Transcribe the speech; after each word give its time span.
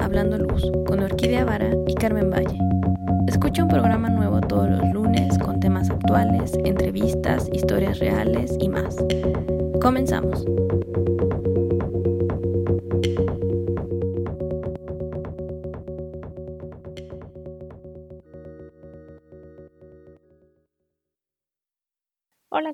Hablando 0.00 0.38
Luz 0.38 0.70
con 0.86 1.00
Orquídea 1.00 1.44
Vara 1.44 1.70
y 1.86 1.94
Carmen 1.94 2.30
Valle. 2.30 2.58
Escucha 3.26 3.62
un 3.62 3.68
programa 3.68 4.08
nuevo 4.08 4.40
todos 4.40 4.68
los 4.70 4.92
lunes 4.92 5.38
con 5.38 5.60
temas 5.60 5.90
actuales, 5.90 6.52
entrevistas, 6.64 7.48
historias 7.52 7.98
reales 7.98 8.56
y 8.60 8.68
más. 8.68 8.96
Comenzamos. 9.80 10.44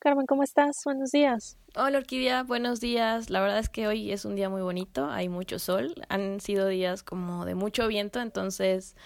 Carmen, 0.09 0.25
¿cómo 0.25 0.43
estás? 0.43 0.81
Buenos 0.87 1.11
días. 1.11 1.59
Hola 1.77 1.99
Orquídea, 1.99 2.43
buenos 2.43 2.81
días. 2.81 3.29
La 3.29 3.43
verdad 3.43 3.59
es 3.59 3.69
que 3.69 3.87
hoy 3.87 4.11
es 4.11 4.25
un 4.25 4.37
día 4.37 4.49
muy 4.49 4.63
bonito, 4.63 5.05
hay 5.11 5.29
mucho 5.29 5.59
sol. 5.59 5.95
Han 6.09 6.41
sido 6.41 6.67
días 6.67 7.03
como 7.03 7.45
de 7.45 7.55
mucho 7.55 7.87
viento, 7.89 8.19
entonces 8.23 8.97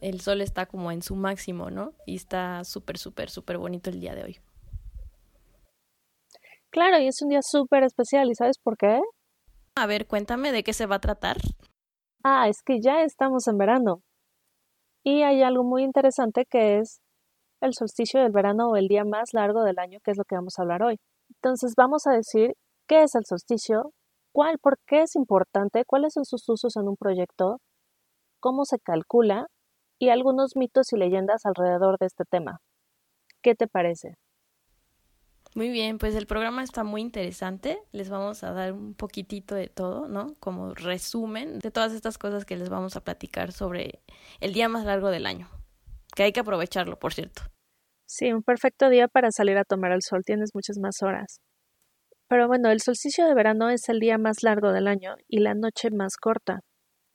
el 0.00 0.22
sol 0.22 0.40
está 0.40 0.64
como 0.64 0.90
en 0.90 1.02
su 1.02 1.16
máximo, 1.16 1.70
¿no? 1.70 1.92
Y 2.06 2.16
está 2.16 2.64
súper, 2.64 2.96
súper, 2.96 3.28
súper 3.28 3.58
bonito 3.58 3.90
el 3.90 4.00
día 4.00 4.14
de 4.14 4.24
hoy. 4.24 4.38
Claro, 6.70 6.98
y 6.98 7.08
es 7.08 7.20
un 7.20 7.28
día 7.28 7.42
súper 7.42 7.82
especial, 7.82 8.30
¿y 8.30 8.34
sabes 8.34 8.56
por 8.56 8.78
qué? 8.78 9.02
A 9.74 9.84
ver, 9.84 10.06
cuéntame 10.06 10.50
de 10.50 10.64
qué 10.64 10.72
se 10.72 10.86
va 10.86 10.94
a 10.94 11.00
tratar. 11.00 11.36
Ah, 12.24 12.48
es 12.48 12.62
que 12.62 12.80
ya 12.80 13.02
estamos 13.02 13.48
en 13.48 13.58
verano. 13.58 14.00
Y 15.04 15.24
hay 15.24 15.42
algo 15.42 15.62
muy 15.62 15.82
interesante 15.82 16.46
que 16.46 16.78
es 16.78 17.01
el 17.62 17.74
solsticio 17.74 18.20
del 18.20 18.32
verano 18.32 18.70
o 18.70 18.76
el 18.76 18.88
día 18.88 19.04
más 19.04 19.32
largo 19.32 19.62
del 19.62 19.78
año, 19.78 20.00
que 20.04 20.10
es 20.10 20.18
lo 20.18 20.24
que 20.24 20.34
vamos 20.34 20.58
a 20.58 20.62
hablar 20.62 20.82
hoy. 20.82 20.98
Entonces 21.36 21.74
vamos 21.76 22.06
a 22.06 22.12
decir 22.12 22.54
qué 22.86 23.02
es 23.04 23.14
el 23.14 23.24
solsticio, 23.24 23.92
cuál, 24.32 24.58
por 24.58 24.78
qué 24.86 25.02
es 25.02 25.14
importante, 25.16 25.84
cuáles 25.86 26.14
son 26.14 26.24
sus 26.24 26.48
usos 26.48 26.76
en 26.76 26.88
un 26.88 26.96
proyecto, 26.96 27.60
cómo 28.40 28.64
se 28.64 28.78
calcula 28.78 29.46
y 29.98 30.10
algunos 30.10 30.56
mitos 30.56 30.92
y 30.92 30.96
leyendas 30.96 31.46
alrededor 31.46 31.96
de 31.98 32.06
este 32.06 32.24
tema. 32.28 32.58
¿Qué 33.40 33.54
te 33.54 33.68
parece? 33.68 34.16
Muy 35.54 35.68
bien, 35.68 35.98
pues 35.98 36.14
el 36.14 36.26
programa 36.26 36.62
está 36.64 36.82
muy 36.82 37.02
interesante. 37.02 37.78
Les 37.92 38.08
vamos 38.08 38.42
a 38.42 38.52
dar 38.52 38.72
un 38.72 38.94
poquitito 38.94 39.54
de 39.54 39.68
todo, 39.68 40.08
¿no? 40.08 40.34
Como 40.40 40.74
resumen 40.74 41.58
de 41.58 41.70
todas 41.70 41.92
estas 41.92 42.16
cosas 42.16 42.44
que 42.46 42.56
les 42.56 42.70
vamos 42.70 42.96
a 42.96 43.04
platicar 43.04 43.52
sobre 43.52 44.00
el 44.40 44.54
día 44.54 44.68
más 44.68 44.86
largo 44.86 45.10
del 45.10 45.26
año. 45.26 45.48
Que 46.14 46.24
hay 46.24 46.32
que 46.32 46.40
aprovecharlo, 46.40 46.98
por 46.98 47.12
cierto. 47.12 47.42
Sí, 48.06 48.32
un 48.32 48.42
perfecto 48.42 48.88
día 48.90 49.08
para 49.08 49.30
salir 49.30 49.56
a 49.58 49.64
tomar 49.64 49.92
el 49.92 50.02
sol, 50.02 50.22
tienes 50.24 50.50
muchas 50.54 50.78
más 50.78 51.02
horas. 51.02 51.40
Pero 52.28 52.48
bueno, 52.48 52.70
el 52.70 52.80
solsticio 52.80 53.26
de 53.26 53.34
verano 53.34 53.70
es 53.70 53.88
el 53.88 54.00
día 54.00 54.18
más 54.18 54.42
largo 54.42 54.72
del 54.72 54.88
año 54.88 55.16
y 55.28 55.40
la 55.40 55.54
noche 55.54 55.90
más 55.90 56.16
corta. 56.16 56.60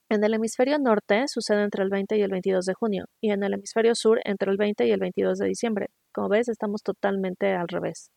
En 0.09 0.23
el 0.23 0.33
hemisferio 0.33 0.79
norte 0.79 1.25
sucede 1.27 1.63
entre 1.63 1.83
el 1.83 1.89
20 1.89 2.17
y 2.17 2.21
el 2.21 2.31
22 2.31 2.65
de 2.65 2.73
junio 2.73 3.05
y 3.21 3.31
en 3.31 3.43
el 3.43 3.53
hemisferio 3.53 3.95
sur 3.95 4.19
entre 4.25 4.51
el 4.51 4.57
20 4.57 4.87
y 4.87 4.91
el 4.91 4.99
22 4.99 5.37
de 5.39 5.47
diciembre. 5.47 5.87
Como 6.13 6.29
ves, 6.29 6.47
estamos 6.49 6.81
totalmente 6.83 7.53
al 7.53 7.67
revés. 7.67 8.09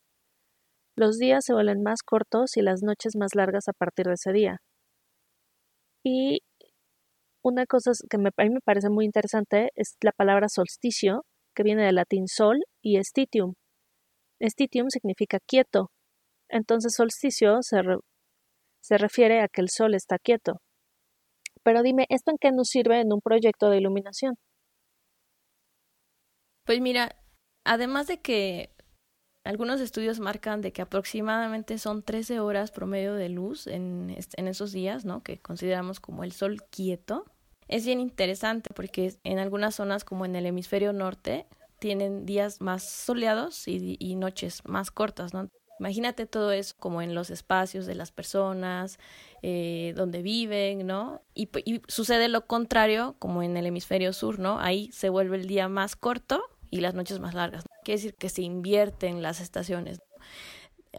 Los 0.96 1.18
días 1.18 1.44
se 1.44 1.54
vuelven 1.54 1.82
más 1.82 2.02
cortos 2.02 2.56
y 2.56 2.62
las 2.62 2.82
noches 2.82 3.16
más 3.16 3.34
largas 3.34 3.66
a 3.68 3.72
partir 3.72 4.06
de 4.06 4.14
ese 4.14 4.32
día. 4.32 4.58
Y 6.04 6.40
una 7.42 7.66
cosa 7.66 7.92
que 8.10 8.16
a 8.16 8.20
mí 8.44 8.50
me 8.50 8.60
parece 8.60 8.90
muy 8.90 9.04
interesante 9.04 9.70
es 9.74 9.96
la 10.02 10.12
palabra 10.12 10.48
solsticio, 10.48 11.24
que 11.54 11.62
viene 11.62 11.84
del 11.84 11.96
latín 11.96 12.26
sol, 12.28 12.58
y 12.82 12.98
estitium. 12.98 13.54
Estitium 14.40 14.88
significa 14.90 15.38
quieto. 15.46 15.90
Entonces 16.48 16.94
solsticio 16.94 17.58
se, 17.62 17.80
se 18.82 18.98
refiere 18.98 19.40
a 19.42 19.48
que 19.48 19.60
el 19.60 19.68
sol 19.70 19.94
está 19.94 20.18
quieto. 20.18 20.60
Pero 21.62 21.82
dime, 21.82 22.06
¿esto 22.08 22.30
en 22.30 22.38
qué 22.40 22.52
nos 22.52 22.68
sirve 22.68 23.00
en 23.00 23.12
un 23.12 23.20
proyecto 23.20 23.70
de 23.70 23.78
iluminación? 23.78 24.34
Pues 26.64 26.80
mira, 26.80 27.16
además 27.64 28.06
de 28.06 28.20
que 28.20 28.70
algunos 29.44 29.80
estudios 29.80 30.20
marcan 30.20 30.60
de 30.60 30.72
que 30.72 30.82
aproximadamente 30.82 31.78
son 31.78 32.02
13 32.02 32.40
horas 32.40 32.70
promedio 32.70 33.14
de 33.14 33.28
luz 33.28 33.66
en, 33.66 34.16
en 34.36 34.48
esos 34.48 34.72
días, 34.72 35.04
¿no? 35.04 35.22
Que 35.22 35.38
consideramos 35.38 36.00
como 36.00 36.24
el 36.24 36.32
sol 36.32 36.62
quieto 36.70 37.24
es 37.70 37.86
bien 37.86 38.00
interesante 38.00 38.70
porque 38.74 39.14
en 39.22 39.38
algunas 39.38 39.76
zonas 39.76 40.04
como 40.04 40.24
en 40.24 40.34
el 40.34 40.44
hemisferio 40.44 40.92
norte 40.92 41.46
tienen 41.78 42.26
días 42.26 42.60
más 42.60 42.82
soleados 42.82 43.66
y, 43.66 44.14
noches 44.16 44.62
más 44.66 44.90
cortas, 44.90 45.32
¿no? 45.32 45.48
Imagínate 45.78 46.26
todo 46.26 46.52
eso 46.52 46.74
como 46.78 47.00
en 47.00 47.14
los 47.14 47.30
espacios 47.30 47.86
de 47.86 47.94
las 47.94 48.10
personas, 48.10 48.98
eh, 49.40 49.94
donde 49.96 50.20
viven, 50.20 50.86
¿no? 50.86 51.22
Y, 51.32 51.48
sucede 51.88 52.28
lo 52.28 52.46
contrario 52.46 53.16
como 53.18 53.42
en 53.42 53.56
el 53.56 53.64
hemisferio 53.66 54.12
sur, 54.12 54.40
¿no? 54.40 54.58
Ahí 54.58 54.90
se 54.92 55.08
vuelve 55.08 55.36
el 55.36 55.46
día 55.46 55.68
más 55.68 55.96
corto 55.96 56.42
y 56.70 56.80
las 56.80 56.94
noches 56.94 57.18
más 57.20 57.34
largas. 57.34 57.64
Quiere 57.84 57.98
decir 57.98 58.14
que 58.16 58.28
se 58.28 58.42
invierten 58.42 59.22
las 59.22 59.40
estaciones. 59.40 60.00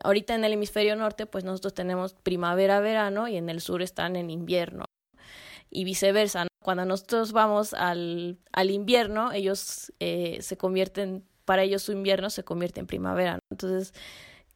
Ahorita 0.03 0.33
en 0.33 0.45
el 0.45 0.53
hemisferio 0.53 0.95
norte, 0.95 1.25
pues 1.25 1.43
nosotros 1.43 1.73
tenemos 1.73 2.13
primavera-verano 2.13 3.27
y 3.27 3.35
en 3.35 3.49
el 3.49 3.59
sur 3.59 3.81
están 3.81 4.15
en 4.15 4.31
invierno 4.31 4.85
y 5.69 5.83
viceversa. 5.83 6.47
Cuando 6.61 6.85
nosotros 6.85 7.31
vamos 7.31 7.73
al, 7.73 8.37
al 8.53 8.69
invierno, 8.71 9.31
ellos 9.31 9.91
eh, 9.99 10.37
se 10.41 10.57
convierten, 10.57 11.25
para 11.45 11.63
ellos 11.63 11.81
su 11.83 11.91
invierno 11.91 12.29
se 12.29 12.43
convierte 12.43 12.79
en 12.79 12.87
primavera. 12.87 13.39
Entonces, 13.49 13.93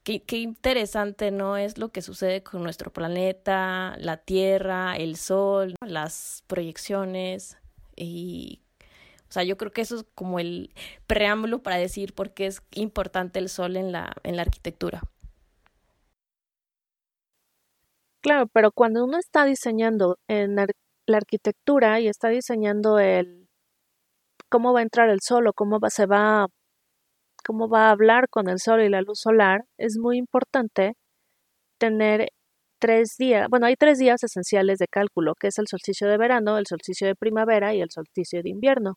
qué, 0.04 0.24
qué 0.24 0.38
interesante, 0.38 1.32
¿no? 1.32 1.58
Es 1.58 1.78
lo 1.78 1.90
que 1.92 2.02
sucede 2.02 2.44
con 2.44 2.64
nuestro 2.64 2.94
planeta, 2.94 3.96
la 4.00 4.18
Tierra, 4.18 4.96
el 4.98 5.18
Sol, 5.18 5.76
las 5.82 6.44
proyecciones 6.48 7.58
y 7.96 8.62
o 9.30 9.32
sea, 9.32 9.44
yo 9.44 9.58
creo 9.58 9.72
que 9.72 9.82
eso 9.82 9.98
es 9.98 10.06
como 10.16 10.40
el 10.40 10.72
preámbulo 11.08 11.62
para 11.62 11.78
decir 11.78 12.14
por 12.14 12.34
qué 12.34 12.48
es 12.48 12.62
importante 12.72 13.40
el 13.40 13.50
sol 13.50 13.76
en 13.76 13.92
la, 13.92 14.14
en 14.24 14.36
la 14.38 14.44
arquitectura. 14.44 15.02
Claro, 18.22 18.48
pero 18.48 18.72
cuando 18.72 19.04
uno 19.04 19.18
está 19.20 19.46
diseñando 19.46 20.18
en, 20.28 20.58
la 21.08 21.18
arquitectura 21.18 22.00
y 22.00 22.08
está 22.08 22.30
diseñando 22.30 23.00
el 23.00 23.48
cómo 24.50 24.74
va 24.74 24.80
a 24.80 24.84
entrar 24.84 25.10
el 25.10 25.20
sol 25.22 25.48
o 25.48 25.54
cómo 25.54 25.80
va, 25.80 25.90
se 25.90 26.06
va 26.06 26.48
cómo 27.46 27.70
va 27.70 27.88
a 27.88 27.92
hablar 27.92 28.28
con 28.30 28.50
el 28.50 28.60
sol 28.60 28.82
y 28.82 28.90
la 28.90 29.02
luz 29.02 29.20
solar, 29.22 29.62
es 29.78 29.98
muy 30.00 30.18
importante 30.18 30.94
tener 31.80 32.30
tres 32.80 33.16
días, 33.18 33.48
bueno, 33.50 33.68
hay 33.68 33.76
tres 33.76 34.00
días 34.00 34.24
esenciales 34.24 34.80
de 34.80 34.88
cálculo, 34.88 35.34
que 35.40 35.48
es 35.48 35.58
el 35.60 35.68
solsticio 35.68 36.08
de 36.08 36.18
verano, 36.18 36.58
el 36.58 36.66
solsticio 36.68 37.08
de 37.08 37.16
primavera 37.16 37.74
y 37.74 37.82
el 37.82 37.90
solsticio 37.92 38.42
de 38.44 38.50
invierno. 38.50 38.96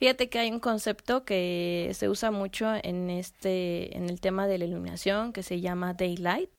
Fíjate 0.00 0.28
que 0.28 0.38
hay 0.38 0.50
un 0.50 0.60
concepto 0.60 1.24
que 1.24 1.90
se 1.94 2.08
usa 2.08 2.30
mucho 2.30 2.72
en 2.82 3.10
este 3.10 3.96
en 3.96 4.08
el 4.08 4.20
tema 4.20 4.46
de 4.46 4.58
la 4.58 4.64
iluminación 4.64 5.32
que 5.32 5.42
se 5.42 5.60
llama 5.60 5.94
daylight, 5.94 6.50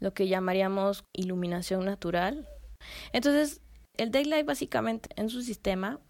lo 0.00 0.14
que 0.14 0.26
llamaríamos 0.26 1.04
iluminación 1.12 1.84
natural. 1.84 2.48
Entonces, 3.12 3.60
el 3.96 4.10
Daylight 4.10 4.46
básicamente 4.46 5.08
en 5.16 5.28
su 5.28 5.42
sistema 5.42 6.00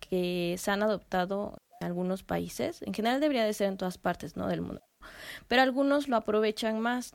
que 0.00 0.56
se 0.58 0.70
han 0.70 0.82
adoptado 0.82 1.56
en 1.80 1.86
algunos 1.86 2.22
países, 2.22 2.82
en 2.82 2.94
general 2.94 3.20
debería 3.20 3.44
de 3.44 3.52
ser 3.52 3.68
en 3.68 3.76
todas 3.76 3.98
partes 3.98 4.36
¿no? 4.36 4.48
del 4.48 4.60
mundo, 4.60 4.82
pero 5.48 5.62
algunos 5.62 6.08
lo 6.08 6.16
aprovechan 6.16 6.80
más. 6.80 7.12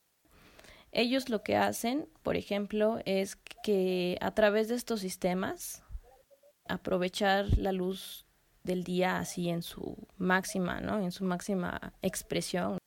Ellos 0.92 1.30
lo 1.30 1.44
que 1.44 1.56
hacen, 1.56 2.10
por 2.24 2.36
ejemplo, 2.36 3.00
es 3.06 3.36
que 3.64 4.18
a 4.22 4.32
través 4.34 4.70
de 4.70 4.76
estos 4.76 5.02
sistemas 5.02 5.84
aprovechar 6.68 7.46
la 7.58 7.72
luz 7.72 8.26
del 8.64 8.84
día 8.84 9.20
así 9.20 9.50
en 9.50 9.62
su 9.62 10.08
máxima, 10.18 10.82
¿no? 10.82 11.00
En 11.00 11.12
su 11.12 11.24
máxima 11.24 11.94
expresión. 12.02 12.78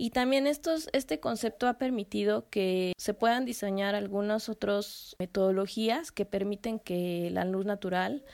Y 0.00 0.10
también 0.10 0.46
estos, 0.46 0.88
este 0.92 1.18
concepto 1.18 1.66
ha 1.66 1.74
permitido 1.74 2.48
que 2.50 2.92
se 2.96 3.14
puedan 3.14 3.44
diseñar 3.44 3.96
algunas 3.96 4.48
otras 4.48 5.16
metodologías 5.18 6.12
que 6.12 6.24
permiten 6.24 6.78
que 6.78 7.30
la 7.32 7.44
luz 7.44 7.66
natural 7.66 8.24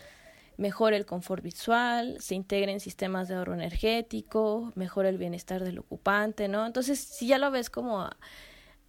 mejore 0.58 0.98
el 0.98 1.06
confort 1.06 1.42
visual, 1.42 2.18
se 2.20 2.34
integre 2.34 2.70
en 2.70 2.80
sistemas 2.80 3.28
de 3.28 3.36
ahorro 3.36 3.54
energético, 3.54 4.72
mejore 4.74 5.08
el 5.08 5.16
bienestar 5.16 5.64
del 5.64 5.78
ocupante, 5.78 6.48
¿no? 6.48 6.66
Entonces, 6.66 7.00
si 7.00 7.28
ya 7.28 7.38
lo 7.38 7.50
ves 7.50 7.70
como 7.70 8.10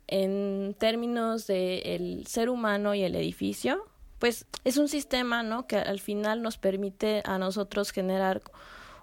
en 0.07 0.75
términos 0.77 1.47
del 1.47 2.27
ser 2.27 2.49
humano 2.49 2.93
y 2.93 3.03
el 3.03 3.15
edificio, 3.15 3.85
pues 4.19 4.47
es 4.65 4.75
un 4.75 4.89
sistema, 4.89 5.43
¿no? 5.43 5.65
Que 5.65 5.77
al 5.77 6.01
final 6.01 6.41
nos 6.41 6.57
permite 6.57 7.23
a 7.23 7.37
nosotros 7.37 7.91
generar 7.91 8.41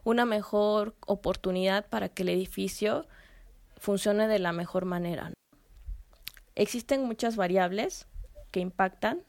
una 0.05 0.27
mejor 0.27 0.95
oportunidad 1.07 1.87
para 1.89 2.11
que 2.11 2.23
el 2.23 2.29
edificio 2.29 3.07
funcione 3.83 4.29
de 4.29 4.39
la 4.39 4.53
mejor 4.53 4.85
manera. 4.85 5.33
Existen 6.55 7.05
muchas 7.05 7.35
variables 7.35 8.07
que 8.53 8.61
impactan 8.61 9.25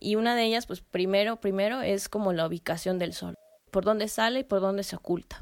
y 0.00 0.16
una 0.16 0.34
de 0.34 0.42
ellas, 0.42 0.66
pues 0.66 0.80
primero, 0.80 1.36
primero 1.36 1.80
es 1.80 2.08
como 2.08 2.32
la 2.32 2.48
ubicación 2.48 2.98
del 2.98 3.12
sol, 3.12 3.36
por 3.70 3.84
dónde 3.84 4.08
sale 4.08 4.40
y 4.40 4.44
por 4.44 4.60
dónde 4.60 4.82
se 4.82 4.96
oculta. 4.96 5.40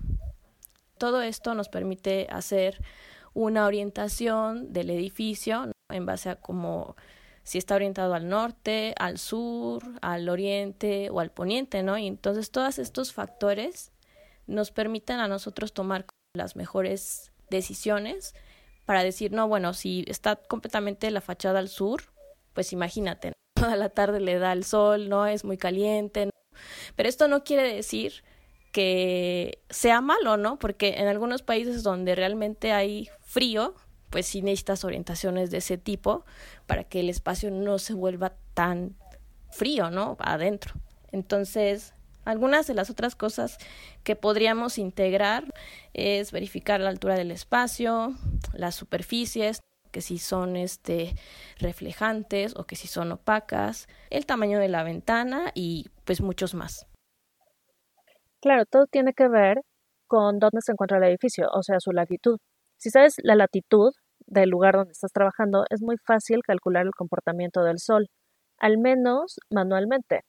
Todo 0.98 1.22
esto 1.22 1.54
nos 1.54 1.70
permite 1.70 2.26
hacer 2.30 2.84
una 3.32 3.64
orientación 3.64 4.74
del 4.74 4.90
edificio 4.90 5.72
en 5.88 6.04
base 6.04 6.28
a 6.28 6.36
cómo 6.36 6.96
si 7.44 7.56
está 7.56 7.76
orientado 7.76 8.12
al 8.12 8.28
norte, 8.28 8.94
al 8.98 9.16
sur, 9.16 9.82
al 10.02 10.28
oriente 10.28 11.08
o 11.08 11.18
al 11.18 11.30
poniente, 11.30 11.82
¿no? 11.82 11.96
Y 11.96 12.06
entonces 12.08 12.50
todos 12.50 12.78
estos 12.78 13.14
factores 13.14 13.90
nos 14.46 14.70
permiten 14.70 15.18
a 15.18 15.28
nosotros 15.28 15.72
tomar 15.72 16.04
las 16.34 16.56
mejores 16.56 17.31
decisiones 17.52 18.34
para 18.84 19.04
decir, 19.04 19.30
no, 19.30 19.46
bueno, 19.46 19.74
si 19.74 20.04
está 20.08 20.36
completamente 20.36 21.08
la 21.10 21.20
fachada 21.20 21.60
al 21.60 21.68
sur, 21.68 22.02
pues 22.52 22.72
imagínate, 22.72 23.32
toda 23.54 23.76
la 23.76 23.90
tarde 23.90 24.18
le 24.18 24.38
da 24.38 24.52
el 24.52 24.64
sol, 24.64 25.08
¿no? 25.08 25.26
Es 25.26 25.44
muy 25.44 25.56
caliente. 25.56 26.30
Pero 26.96 27.08
esto 27.08 27.28
no 27.28 27.44
quiere 27.44 27.74
decir 27.74 28.24
que 28.72 29.62
sea 29.70 30.00
malo, 30.00 30.36
¿no? 30.36 30.58
Porque 30.58 30.94
en 30.98 31.06
algunos 31.06 31.42
países 31.42 31.82
donde 31.82 32.14
realmente 32.14 32.72
hay 32.72 33.08
frío, 33.20 33.74
pues 34.10 34.26
sí 34.26 34.42
necesitas 34.42 34.84
orientaciones 34.84 35.50
de 35.50 35.58
ese 35.58 35.78
tipo 35.78 36.24
para 36.66 36.84
que 36.84 37.00
el 37.00 37.08
espacio 37.08 37.50
no 37.50 37.78
se 37.78 37.94
vuelva 37.94 38.34
tan 38.54 38.96
frío, 39.50 39.90
¿no? 39.90 40.16
Adentro. 40.20 40.74
Entonces, 41.12 41.94
algunas 42.24 42.66
de 42.66 42.74
las 42.74 42.90
otras 42.90 43.14
cosas 43.14 43.58
que 44.04 44.16
podríamos 44.16 44.78
integrar 44.78 45.44
es 45.94 46.32
verificar 46.32 46.80
la 46.80 46.90
altura 46.90 47.14
del 47.14 47.30
espacio, 47.30 48.14
las 48.54 48.74
superficies, 48.74 49.60
que 49.90 50.00
si 50.00 50.18
son 50.18 50.56
este 50.56 51.14
reflejantes 51.58 52.56
o 52.56 52.64
que 52.64 52.76
si 52.76 52.88
son 52.88 53.12
opacas, 53.12 53.86
el 54.10 54.26
tamaño 54.26 54.58
de 54.58 54.68
la 54.68 54.82
ventana 54.82 55.52
y 55.54 55.86
pues 56.04 56.20
muchos 56.20 56.54
más. 56.54 56.86
Claro, 58.40 58.64
todo 58.66 58.86
tiene 58.86 59.12
que 59.12 59.28
ver 59.28 59.58
con 60.08 60.38
dónde 60.38 60.60
se 60.62 60.72
encuentra 60.72 60.98
el 60.98 61.04
edificio, 61.04 61.48
o 61.52 61.62
sea, 61.62 61.76
su 61.78 61.92
latitud. 61.92 62.38
Si 62.76 62.90
sabes 62.90 63.14
la 63.22 63.36
latitud 63.36 63.92
del 64.26 64.50
lugar 64.50 64.74
donde 64.74 64.92
estás 64.92 65.12
trabajando, 65.12 65.64
es 65.70 65.80
muy 65.82 65.96
fácil 66.04 66.40
calcular 66.44 66.86
el 66.86 66.92
comportamiento 66.92 67.62
del 67.62 67.78
sol, 67.78 68.08
al 68.58 68.78
menos 68.78 69.36
manualmente. 69.50 70.22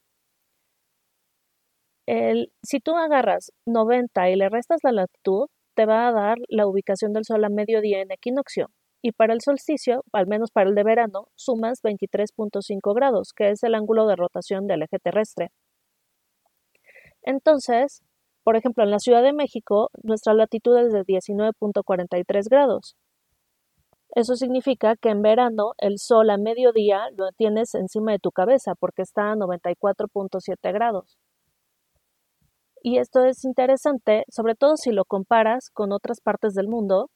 Si 2.05 2.79
tú 2.79 2.95
agarras 2.95 3.51
90 3.65 4.29
y 4.29 4.35
le 4.35 4.49
restas 4.49 4.79
la 4.83 4.91
latitud, 4.91 5.47
te 5.75 5.85
va 5.85 6.07
a 6.07 6.11
dar 6.11 6.37
la 6.49 6.67
ubicación 6.67 7.13
del 7.13 7.25
sol 7.25 7.43
a 7.45 7.49
mediodía 7.49 8.01
en 8.01 8.11
equinoccio. 8.11 8.67
Y 9.01 9.11
para 9.11 9.33
el 9.33 9.41
solsticio, 9.41 10.03
al 10.13 10.27
menos 10.27 10.51
para 10.51 10.69
el 10.69 10.75
de 10.75 10.83
verano, 10.83 11.27
sumas 11.35 11.81
23.5 11.83 12.93
grados, 12.95 13.33
que 13.35 13.49
es 13.49 13.63
el 13.63 13.75
ángulo 13.75 14.07
de 14.07 14.15
rotación 14.15 14.67
del 14.67 14.83
eje 14.83 14.99
terrestre. 14.99 15.49
Entonces, 17.21 18.01
por 18.43 18.55
ejemplo, 18.57 18.83
en 18.83 18.91
la 18.91 18.99
Ciudad 18.99 19.23
de 19.23 19.33
México, 19.33 19.89
nuestra 20.03 20.33
latitud 20.33 20.77
es 20.77 20.91
de 20.91 21.03
19.43 21.03 22.49
grados. 22.49 22.95
Eso 24.15 24.35
significa 24.35 24.95
que 24.95 25.09
en 25.09 25.21
verano 25.21 25.73
el 25.79 25.97
sol 25.97 26.29
a 26.29 26.37
mediodía 26.37 27.09
lo 27.17 27.31
tienes 27.31 27.73
encima 27.75 28.11
de 28.11 28.19
tu 28.19 28.31
cabeza 28.31 28.75
porque 28.75 29.01
está 29.01 29.31
a 29.31 29.35
94.7 29.35 30.71
grados. 30.73 31.17
Y 32.83 32.97
esto 32.97 33.23
es 33.23 33.45
interesante, 33.45 34.25
sobre 34.29 34.55
todo 34.55 34.75
si 34.75 34.91
lo 34.91 35.05
comparas 35.05 35.69
con 35.71 35.93
otras 35.93 36.19
partes 36.19 36.53
del 36.53 36.67
mundo. 36.67 37.09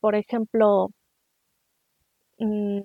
Por 0.00 0.14
ejemplo, 0.14 0.88
mm, 2.38 2.80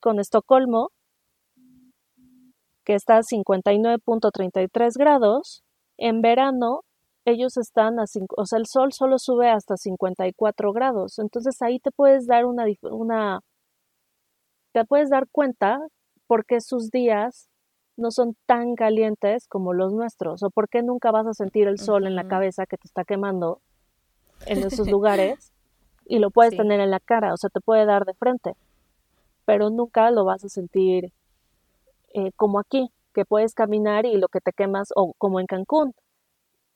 con 0.00 0.18
Estocolmo, 0.18 0.90
que 2.84 2.94
está 2.94 3.18
a 3.18 3.22
59.33 3.22 4.96
grados, 4.96 5.62
en 5.98 6.22
verano 6.22 6.80
ellos 7.26 7.56
están 7.58 8.00
a 8.00 8.04
o 8.36 8.46
sea, 8.46 8.58
el 8.58 8.66
sol 8.66 8.92
solo 8.92 9.18
sube 9.18 9.50
hasta 9.50 9.76
54 9.76 10.72
grados. 10.72 11.18
Entonces 11.18 11.60
ahí 11.62 11.78
te 11.78 11.90
puedes 11.92 12.26
dar 12.26 12.46
una, 12.46 12.64
una 12.82 13.40
te 14.72 14.84
puedes 14.86 15.10
dar 15.10 15.28
cuenta 15.30 15.78
por 16.26 16.46
qué 16.46 16.60
sus 16.60 16.90
días 16.90 17.48
no 17.96 18.10
son 18.10 18.36
tan 18.46 18.74
calientes 18.74 19.46
como 19.48 19.72
los 19.72 19.92
nuestros 19.92 20.42
o 20.42 20.50
por 20.50 20.68
qué 20.68 20.82
nunca 20.82 21.10
vas 21.10 21.26
a 21.26 21.34
sentir 21.34 21.68
el 21.68 21.78
sol 21.78 22.06
en 22.06 22.16
la 22.16 22.26
cabeza 22.26 22.66
que 22.66 22.76
te 22.76 22.86
está 22.86 23.04
quemando 23.04 23.60
en 24.46 24.58
esos 24.58 24.88
lugares 24.90 25.52
y 26.04 26.18
lo 26.18 26.30
puedes 26.30 26.56
tener 26.56 26.80
en 26.80 26.90
la 26.90 27.00
cara, 27.00 27.32
o 27.32 27.36
sea, 27.36 27.50
te 27.50 27.60
puede 27.60 27.86
dar 27.86 28.04
de 28.04 28.14
frente, 28.14 28.54
pero 29.44 29.70
nunca 29.70 30.10
lo 30.10 30.24
vas 30.24 30.44
a 30.44 30.48
sentir 30.48 31.12
eh, 32.14 32.32
como 32.36 32.58
aquí, 32.58 32.90
que 33.14 33.24
puedes 33.24 33.54
caminar 33.54 34.04
y 34.06 34.16
lo 34.16 34.28
que 34.28 34.40
te 34.40 34.52
quemas, 34.52 34.88
o 34.96 35.12
como 35.18 35.38
en 35.38 35.46
Cancún, 35.46 35.94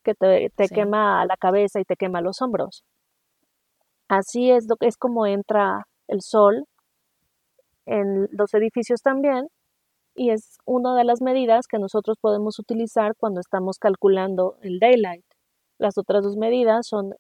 que 0.05 0.15
te, 0.15 0.51
te 0.55 0.69
quema 0.69 1.25
la 1.27 1.37
cabeza 1.37 1.81
y 1.81 1.85
te 1.85 1.97
quema 1.97 2.21
los 2.21 2.41
hombros. 2.41 2.85
Así 4.09 4.51
es, 4.51 4.67
lo, 4.69 4.77
es 4.81 4.97
como 4.97 5.27
entra 5.27 5.87
el 6.07 6.21
sol 6.21 6.67
en 7.87 8.29
los 8.31 8.55
edificios 8.55 9.03
también 9.03 9.49
y 10.17 10.31
es 10.31 10.59
una 10.65 10.97
de 10.97 11.05
las 11.05 11.21
medidas 11.23 11.67
que 11.69 11.79
nosotros 11.79 12.17
podemos 12.21 12.59
utilizar 12.59 13.15
cuando 13.17 13.41
estamos 13.41 13.79
calculando 13.79 14.57
el 14.63 14.79
daylight. 14.81 15.25
Las 15.79 15.99
otras 15.99 16.25
dos 16.25 16.37
medidas 16.37 16.87
son 16.89 17.15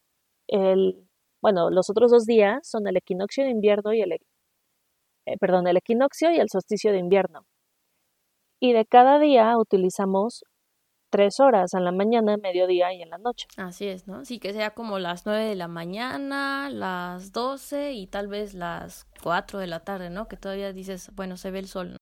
el, 0.48 1.06
bueno, 1.42 1.70
los 1.70 1.90
otros 1.90 2.10
dos 2.10 2.26
días 2.26 2.68
son 2.68 2.86
el 2.88 2.96
equinoccio 2.96 3.44
de 3.44 3.50
invierno 3.50 3.92
y 3.92 4.02
el, 4.02 4.12
eh, 4.12 5.38
perdón, 5.40 5.66
el 5.66 5.76
equinoccio 5.76 6.32
y 6.32 6.38
el 6.38 6.48
solsticio 6.50 6.92
de 6.92 6.98
invierno 6.98 7.46
y 8.60 8.72
de 8.72 8.86
cada 8.86 9.18
día 9.18 9.56
utilizamos 9.58 10.44
tres 11.10 11.40
horas, 11.40 11.72
en 11.74 11.84
la 11.84 11.92
mañana, 11.92 12.36
mediodía 12.36 12.92
y 12.92 13.02
en 13.02 13.10
la 13.10 13.18
noche. 13.18 13.46
Así 13.56 13.86
es, 13.86 14.06
¿no? 14.06 14.24
Sí, 14.24 14.38
que 14.38 14.52
sea 14.52 14.74
como 14.74 14.98
las 14.98 15.24
nueve 15.24 15.44
de 15.44 15.54
la 15.54 15.68
mañana, 15.68 16.68
las 16.70 17.32
doce 17.32 17.92
y 17.92 18.06
tal 18.06 18.28
vez 18.28 18.54
las 18.54 19.06
cuatro 19.22 19.58
de 19.58 19.66
la 19.66 19.80
tarde, 19.80 20.10
¿no? 20.10 20.28
Que 20.28 20.36
todavía 20.36 20.72
dices, 20.72 21.10
bueno, 21.14 21.36
se 21.36 21.50
ve 21.50 21.60
el 21.60 21.68
sol. 21.68 21.92
¿no? 21.92 21.96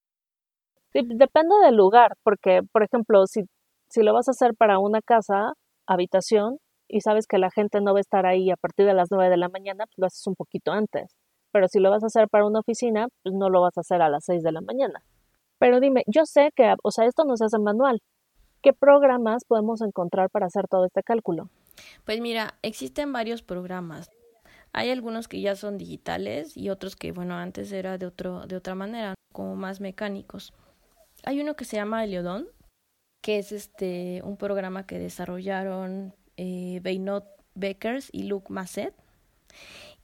Sí, 0.95 1.01
depende 1.05 1.57
del 1.65 1.75
lugar, 1.75 2.17
porque, 2.23 2.63
por 2.71 2.85
ejemplo, 2.85 3.27
si, 3.27 3.43
si 3.89 4.03
lo 4.03 4.15
vas 4.15 4.29
a 4.29 4.31
hacer 4.31 4.55
para 4.55 4.79
una 4.79 5.03
casa, 5.03 5.55
habitación, 5.87 6.59
y 6.87 7.01
sabes 7.01 7.27
que 7.27 7.39
la 7.39 7.51
gente 7.51 7.81
no 7.81 7.95
va 7.95 7.99
a 7.99 8.01
estar 8.01 8.27
ahí 8.27 8.53
a 8.53 8.57
partir 8.57 8.87
de 8.87 8.95
las 8.95 9.09
nueve 9.11 9.29
de 9.29 9.37
la 9.37 9.49
mañana, 9.49 9.87
pues 9.87 9.99
lo 9.99 10.07
haces 10.07 10.25
un 10.29 10.37
poquito 10.37 10.71
antes. 10.71 11.17
Pero 11.51 11.67
si 11.67 11.81
lo 11.81 11.91
vas 11.91 12.05
a 12.05 12.07
hacer 12.07 12.29
para 12.29 12.47
una 12.47 12.61
oficina, 12.61 13.09
pues 13.25 13.35
no 13.35 13.51
lo 13.51 13.61
vas 13.61 13.77
a 13.77 13.81
hacer 13.81 14.03
a 14.03 14.09
las 14.09 14.25
seis 14.25 14.45
de 14.45 14.53
la 14.53 14.61
mañana. 14.61 15.03
Pero 15.59 15.81
dime, 15.81 16.05
yo 16.07 16.27
sé 16.27 16.51
que, 16.55 16.75
o 16.85 16.91
sea, 16.93 17.07
esto 17.07 17.25
no 17.25 17.37
se 17.37 17.47
hace 17.47 17.59
manual. 17.59 18.01
¿Qué 18.63 18.73
programas 18.73 19.45
podemos 19.45 19.81
encontrar 19.81 20.31
para 20.31 20.47
hacer 20.47 20.69
todo 20.69 20.87
este 20.87 21.03
cálculo? 21.03 21.51
Pues 22.05 22.21
mira, 22.21 22.55
existen 22.63 23.13
varios 23.13 23.43
programas. 23.43 24.11
Hay 24.73 24.91
algunos 24.91 25.27
que 25.27 25.41
ya 25.41 25.57
son 25.57 25.77
digitales 25.77 26.57
y 26.57 26.71
otros 26.71 26.95
que, 26.95 27.11
bueno, 27.11 27.35
antes 27.35 27.73
era 27.73 27.99
de, 27.99 28.07
otro, 28.07 28.47
de 28.47 28.57
otra 28.57 28.77
manera, 28.77 29.15
como 29.33 29.57
más 29.57 29.81
mecánicos. 29.81 30.53
Hay 31.25 31.41
uno 31.41 31.57
que 31.57 31.65
se 31.65 31.77
llama 31.77 32.05
Eliodon, 32.05 32.49
que 33.23 33.39
es 33.39 33.53
este 33.53 34.21
un 34.25 34.37
programa 34.37 34.87
que 34.87 34.99
desarrollaron 34.99 36.15
eh, 36.37 36.81
Beinot 36.83 37.25
Beckers 37.55 38.09
y 38.13 38.25
Luke 38.25 38.53
Masset. 38.53 38.95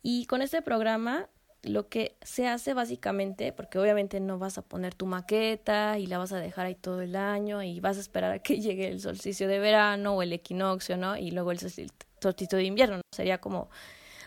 Y 0.02 0.26
con 0.26 0.40
este 0.40 0.62
programa 0.62 1.28
lo 1.62 1.88
que 1.88 2.16
se 2.22 2.48
hace 2.48 2.72
básicamente, 2.72 3.52
porque 3.52 3.78
obviamente 3.78 4.18
no 4.20 4.38
vas 4.38 4.56
a 4.56 4.62
poner 4.62 4.94
tu 4.94 5.06
maqueta 5.06 5.98
y 5.98 6.06
la 6.06 6.16
vas 6.16 6.32
a 6.32 6.38
dejar 6.38 6.66
ahí 6.66 6.74
todo 6.74 7.02
el 7.02 7.16
año 7.16 7.62
y 7.62 7.80
vas 7.80 7.98
a 7.98 8.00
esperar 8.00 8.32
a 8.32 8.38
que 8.38 8.60
llegue 8.60 8.88
el 8.88 9.00
solsticio 9.00 9.46
de 9.48 9.58
verano 9.58 10.14
o 10.14 10.22
el 10.22 10.32
equinoccio, 10.32 10.96
¿no? 10.96 11.16
Y 11.16 11.30
luego 11.32 11.52
el 11.52 11.58
solsticio 11.58 12.56
de 12.56 12.64
invierno, 12.64 12.96
¿no? 12.96 13.02
Sería 13.14 13.38
como 13.38 13.68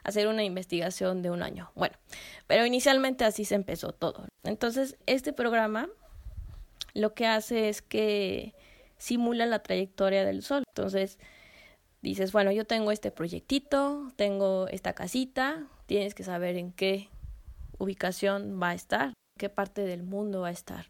hacer 0.03 0.27
una 0.27 0.43
investigación 0.43 1.21
de 1.21 1.31
un 1.31 1.41
año. 1.41 1.71
Bueno, 1.75 1.95
pero 2.45 2.65
inicialmente 2.65 3.25
así 3.25 3.45
se 3.45 3.55
empezó 3.55 3.93
todo. 3.93 4.27
Entonces, 4.43 4.97
este 5.05 5.33
programa 5.33 5.89
lo 6.93 7.13
que 7.13 7.27
hace 7.27 7.69
es 7.69 7.81
que 7.81 8.53
simula 8.97 9.45
la 9.45 9.59
trayectoria 9.59 10.25
del 10.25 10.43
sol. 10.43 10.63
Entonces, 10.69 11.19
dices, 12.01 12.31
bueno, 12.31 12.51
yo 12.51 12.65
tengo 12.65 12.91
este 12.91 13.11
proyectito, 13.11 14.11
tengo 14.15 14.67
esta 14.67 14.93
casita, 14.93 15.67
tienes 15.85 16.15
que 16.15 16.23
saber 16.23 16.57
en 16.57 16.71
qué 16.71 17.09
ubicación 17.77 18.59
va 18.61 18.69
a 18.69 18.73
estar, 18.73 19.13
qué 19.37 19.49
parte 19.49 19.81
del 19.81 20.03
mundo 20.03 20.41
va 20.41 20.49
a 20.49 20.51
estar. 20.51 20.85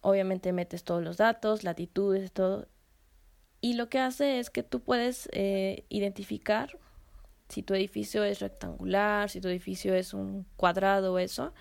Obviamente 0.00 0.52
metes 0.52 0.84
todos 0.84 1.02
los 1.02 1.16
datos, 1.16 1.64
latitudes, 1.64 2.32
todo. 2.32 2.68
Y 3.60 3.74
lo 3.74 3.88
que 3.88 3.98
hace 3.98 4.38
es 4.38 4.50
que 4.50 4.62
tú 4.62 4.80
puedes 4.80 5.28
eh, 5.32 5.84
identificar 5.88 6.78
si 7.48 7.62
tu 7.62 7.74
edificio 7.74 8.24
es 8.24 8.40
rectangular, 8.40 9.30
si 9.30 9.40
tu 9.40 9.48
edificio 9.48 9.94
es 9.94 10.14
un 10.14 10.46
cuadrado, 10.56 11.18
eso. 11.18 11.52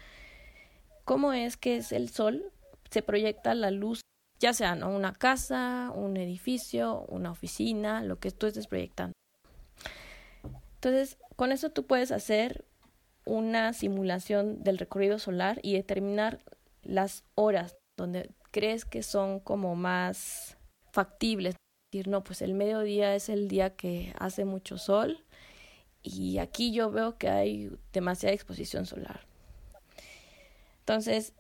¿Cómo 1.06 1.34
es 1.34 1.58
que 1.58 1.78
es 1.78 1.92
el 1.92 2.10
sol? 2.10 2.52
Se 2.96 3.02
proyecta 3.02 3.54
la 3.56 3.72
luz, 3.72 4.00
ya 4.40 4.54
sea 4.54 4.74
una 4.74 5.12
casa, 5.12 5.92
un 5.94 6.16
edificio, 6.16 7.02
una 7.10 7.30
oficina, 7.30 8.02
lo 8.02 8.22
que 8.22 8.32
tú 8.32 8.48
estés 8.48 8.68
proyectando. 8.68 9.12
Entonces, 10.76 11.18
con 11.36 11.52
eso 11.52 11.72
tú 11.72 11.86
puedes 11.86 12.14
hacer 12.14 12.64
una 13.26 13.74
simulación 13.74 14.64
del 14.64 14.78
recorrido 14.78 15.20
solar 15.20 15.60
y 15.62 15.74
determinar 15.74 16.40
las 16.84 17.26
horas 17.36 17.76
donde 17.98 18.32
crees 18.52 18.86
que 18.86 19.04
son 19.04 19.42
como 19.42 19.76
más 19.76 20.56
factibles. 20.94 21.58
Decir, 21.92 22.08
no, 22.08 22.24
pues 22.24 22.42
el 22.42 22.54
mediodía 22.54 23.14
es 23.14 23.28
el 23.28 23.50
día 23.50 23.76
que 23.76 24.14
hace 24.18 24.46
mucho 24.46 24.78
sol 24.78 25.26
y 26.02 26.38
aquí 26.38 26.72
yo 26.72 26.92
veo 26.92 27.18
que 27.18 27.28
hay 27.28 27.78
demasiada 27.92 28.34
exposición 28.34 28.86
solar. 28.86 29.20
Entonces, 30.80 31.34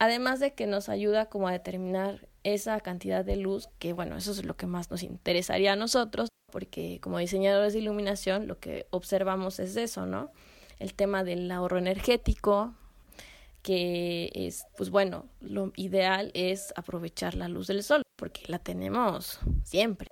además 0.00 0.40
de 0.40 0.54
que 0.54 0.66
nos 0.66 0.88
ayuda 0.88 1.26
como 1.26 1.46
a 1.46 1.52
determinar 1.52 2.26
esa 2.42 2.80
cantidad 2.80 3.22
de 3.22 3.36
luz, 3.36 3.68
que 3.78 3.92
bueno, 3.92 4.16
eso 4.16 4.32
es 4.32 4.44
lo 4.44 4.56
que 4.56 4.66
más 4.66 4.90
nos 4.90 5.02
interesaría 5.02 5.74
a 5.74 5.76
nosotros, 5.76 6.30
porque 6.50 6.98
como 7.00 7.18
diseñadores 7.18 7.74
de 7.74 7.80
iluminación 7.80 8.48
lo 8.48 8.58
que 8.58 8.86
observamos 8.90 9.60
es 9.60 9.76
eso, 9.76 10.06
¿no? 10.06 10.32
El 10.78 10.94
tema 10.94 11.22
del 11.22 11.50
ahorro 11.50 11.76
energético, 11.76 12.74
que 13.62 14.32
es, 14.34 14.64
pues 14.78 14.88
bueno, 14.88 15.26
lo 15.40 15.70
ideal 15.76 16.30
es 16.32 16.72
aprovechar 16.76 17.34
la 17.34 17.48
luz 17.48 17.66
del 17.66 17.82
sol, 17.82 18.02
porque 18.16 18.40
la 18.46 18.58
tenemos 18.58 19.38
siempre. 19.64 20.08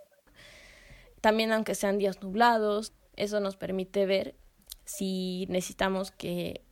También 1.22 1.50
aunque 1.50 1.74
sean 1.74 1.96
días 1.96 2.22
nublados, 2.22 2.92
eso 3.16 3.40
nos 3.40 3.56
permite 3.56 4.04
ver 4.04 4.34
si 4.84 5.46
necesitamos 5.48 6.10
que 6.10 6.62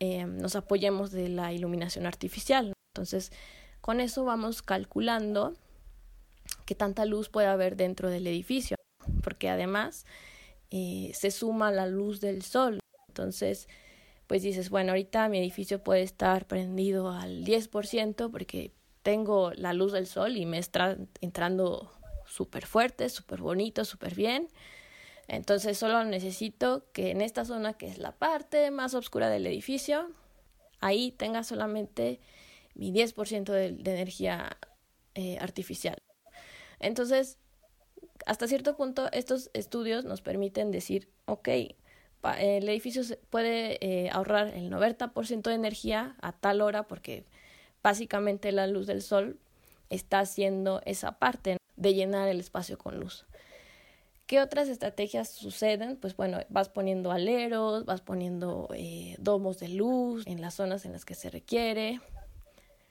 eh, 0.00 0.24
nos 0.24 0.56
apoyemos 0.56 1.10
de 1.10 1.28
la 1.28 1.52
iluminación 1.52 2.06
artificial. 2.06 2.72
Entonces, 2.94 3.32
con 3.80 4.00
eso 4.00 4.24
vamos 4.24 4.62
calculando 4.62 5.54
qué 6.66 6.74
tanta 6.74 7.04
luz 7.04 7.28
puede 7.28 7.46
haber 7.46 7.76
dentro 7.76 8.10
del 8.10 8.26
edificio, 8.26 8.76
porque 9.22 9.48
además 9.48 10.04
eh, 10.70 11.12
se 11.14 11.30
suma 11.30 11.70
la 11.70 11.86
luz 11.86 12.20
del 12.20 12.42
sol. 12.42 12.80
Entonces, 13.08 13.68
pues 14.26 14.42
dices, 14.42 14.70
bueno, 14.70 14.92
ahorita 14.92 15.28
mi 15.28 15.38
edificio 15.38 15.82
puede 15.82 16.02
estar 16.02 16.46
prendido 16.46 17.10
al 17.10 17.44
10% 17.44 18.30
porque 18.30 18.72
tengo 19.02 19.52
la 19.54 19.72
luz 19.72 19.92
del 19.92 20.06
sol 20.06 20.36
y 20.36 20.44
me 20.44 20.58
está 20.58 20.98
entrando 21.20 21.90
súper 22.26 22.66
fuerte, 22.66 23.08
súper 23.08 23.40
bonito, 23.40 23.84
súper 23.84 24.14
bien. 24.14 24.48
Entonces 25.28 25.78
solo 25.78 26.04
necesito 26.04 26.90
que 26.92 27.10
en 27.10 27.20
esta 27.20 27.44
zona, 27.44 27.74
que 27.74 27.86
es 27.86 27.98
la 27.98 28.12
parte 28.12 28.70
más 28.70 28.94
oscura 28.94 29.28
del 29.28 29.46
edificio, 29.46 30.10
ahí 30.80 31.12
tenga 31.12 31.44
solamente 31.44 32.20
mi 32.74 32.92
10% 32.92 33.44
de, 33.44 33.72
de, 33.72 33.92
energía 33.92 34.56
eh, 35.14 35.38
artificial. 35.40 35.98
Entonces, 36.80 37.38
hasta 38.26 38.46
cierto 38.46 38.76
punto, 38.76 39.10
estos 39.12 39.50
estudios 39.52 40.04
nos 40.04 40.22
permiten 40.22 40.70
decir, 40.70 41.08
ok, 41.26 41.48
el 42.38 42.68
edificio 42.68 43.02
puede 43.30 43.78
eh, 43.80 44.10
ahorrar 44.10 44.48
el 44.48 44.70
90% 44.70 45.42
de 45.42 45.54
energía 45.54 46.16
a 46.20 46.32
tal 46.32 46.60
hora 46.60 46.88
porque 46.88 47.24
básicamente 47.82 48.52
la 48.52 48.66
luz 48.66 48.86
del 48.86 49.02
sol 49.02 49.38
está 49.88 50.20
haciendo 50.20 50.82
esa 50.84 51.18
parte 51.18 51.56
de 51.76 51.94
llenar 51.94 52.28
el 52.28 52.40
espacio 52.40 52.76
con 52.76 52.98
luz. 52.98 53.26
¿Qué 54.28 54.42
otras 54.42 54.68
estrategias 54.68 55.30
suceden? 55.30 55.96
Pues 55.96 56.14
bueno, 56.14 56.40
vas 56.50 56.68
poniendo 56.68 57.12
aleros, 57.12 57.86
vas 57.86 58.02
poniendo 58.02 58.68
eh, 58.74 59.16
domos 59.18 59.58
de 59.58 59.68
luz 59.68 60.26
en 60.26 60.42
las 60.42 60.52
zonas 60.52 60.84
en 60.84 60.92
las 60.92 61.06
que 61.06 61.14
se 61.14 61.30
requiere. 61.30 62.02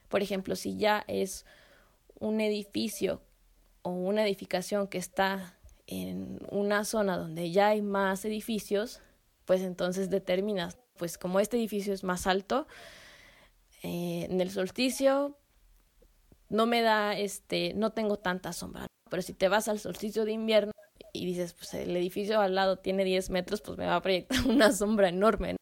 Por 0.08 0.20
ejemplo, 0.20 0.56
si 0.56 0.76
ya 0.76 1.04
es 1.06 1.46
un 2.18 2.40
edificio 2.40 3.22
o 3.82 3.90
una 3.90 4.24
edificación 4.24 4.88
que 4.88 4.98
está 4.98 5.56
en 5.86 6.40
una 6.50 6.84
zona 6.84 7.16
donde 7.16 7.52
ya 7.52 7.68
hay 7.68 7.82
más 7.82 8.24
edificios, 8.24 9.00
pues 9.44 9.62
entonces 9.62 10.10
determinas, 10.10 10.76
pues 10.96 11.18
como 11.18 11.38
este 11.38 11.56
edificio 11.56 11.94
es 11.94 12.02
más 12.02 12.26
alto, 12.26 12.66
eh, 13.84 14.26
en 14.28 14.40
el 14.40 14.50
solsticio 14.50 15.38
no 16.48 16.66
me 16.66 16.82
da, 16.82 17.16
este, 17.16 17.74
no 17.74 17.92
tengo 17.92 18.18
tanta 18.18 18.52
sombra. 18.52 18.88
Pero 19.08 19.22
si 19.22 19.34
te 19.34 19.46
vas 19.46 19.68
al 19.68 19.78
solsticio 19.78 20.24
de 20.24 20.32
invierno, 20.32 20.72
y 21.18 21.26
dices, 21.26 21.52
pues 21.54 21.74
el 21.74 21.96
edificio 21.96 22.40
al 22.40 22.54
lado 22.54 22.76
tiene 22.78 23.04
10 23.04 23.30
metros, 23.30 23.60
pues 23.60 23.76
me 23.78 23.86
va 23.86 23.96
a 23.96 24.02
proyectar 24.02 24.38
una 24.46 24.72
sombra 24.72 25.08
enorme. 25.08 25.56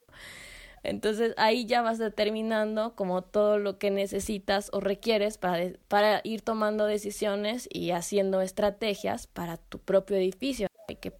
Entonces 0.82 1.34
ahí 1.36 1.66
ya 1.66 1.82
vas 1.82 1.98
determinando 1.98 2.94
como 2.94 3.22
todo 3.22 3.58
lo 3.58 3.76
que 3.78 3.90
necesitas 3.90 4.70
o 4.72 4.78
requieres 4.78 5.36
para, 5.36 5.72
para 5.88 6.20
ir 6.22 6.42
tomando 6.42 6.86
decisiones 6.86 7.68
y 7.72 7.90
haciendo 7.90 8.40
estrategias 8.40 9.26
para 9.26 9.56
tu 9.56 9.80
propio 9.80 10.16
edificio 10.16 10.68
y 10.88 10.96
que 10.96 11.12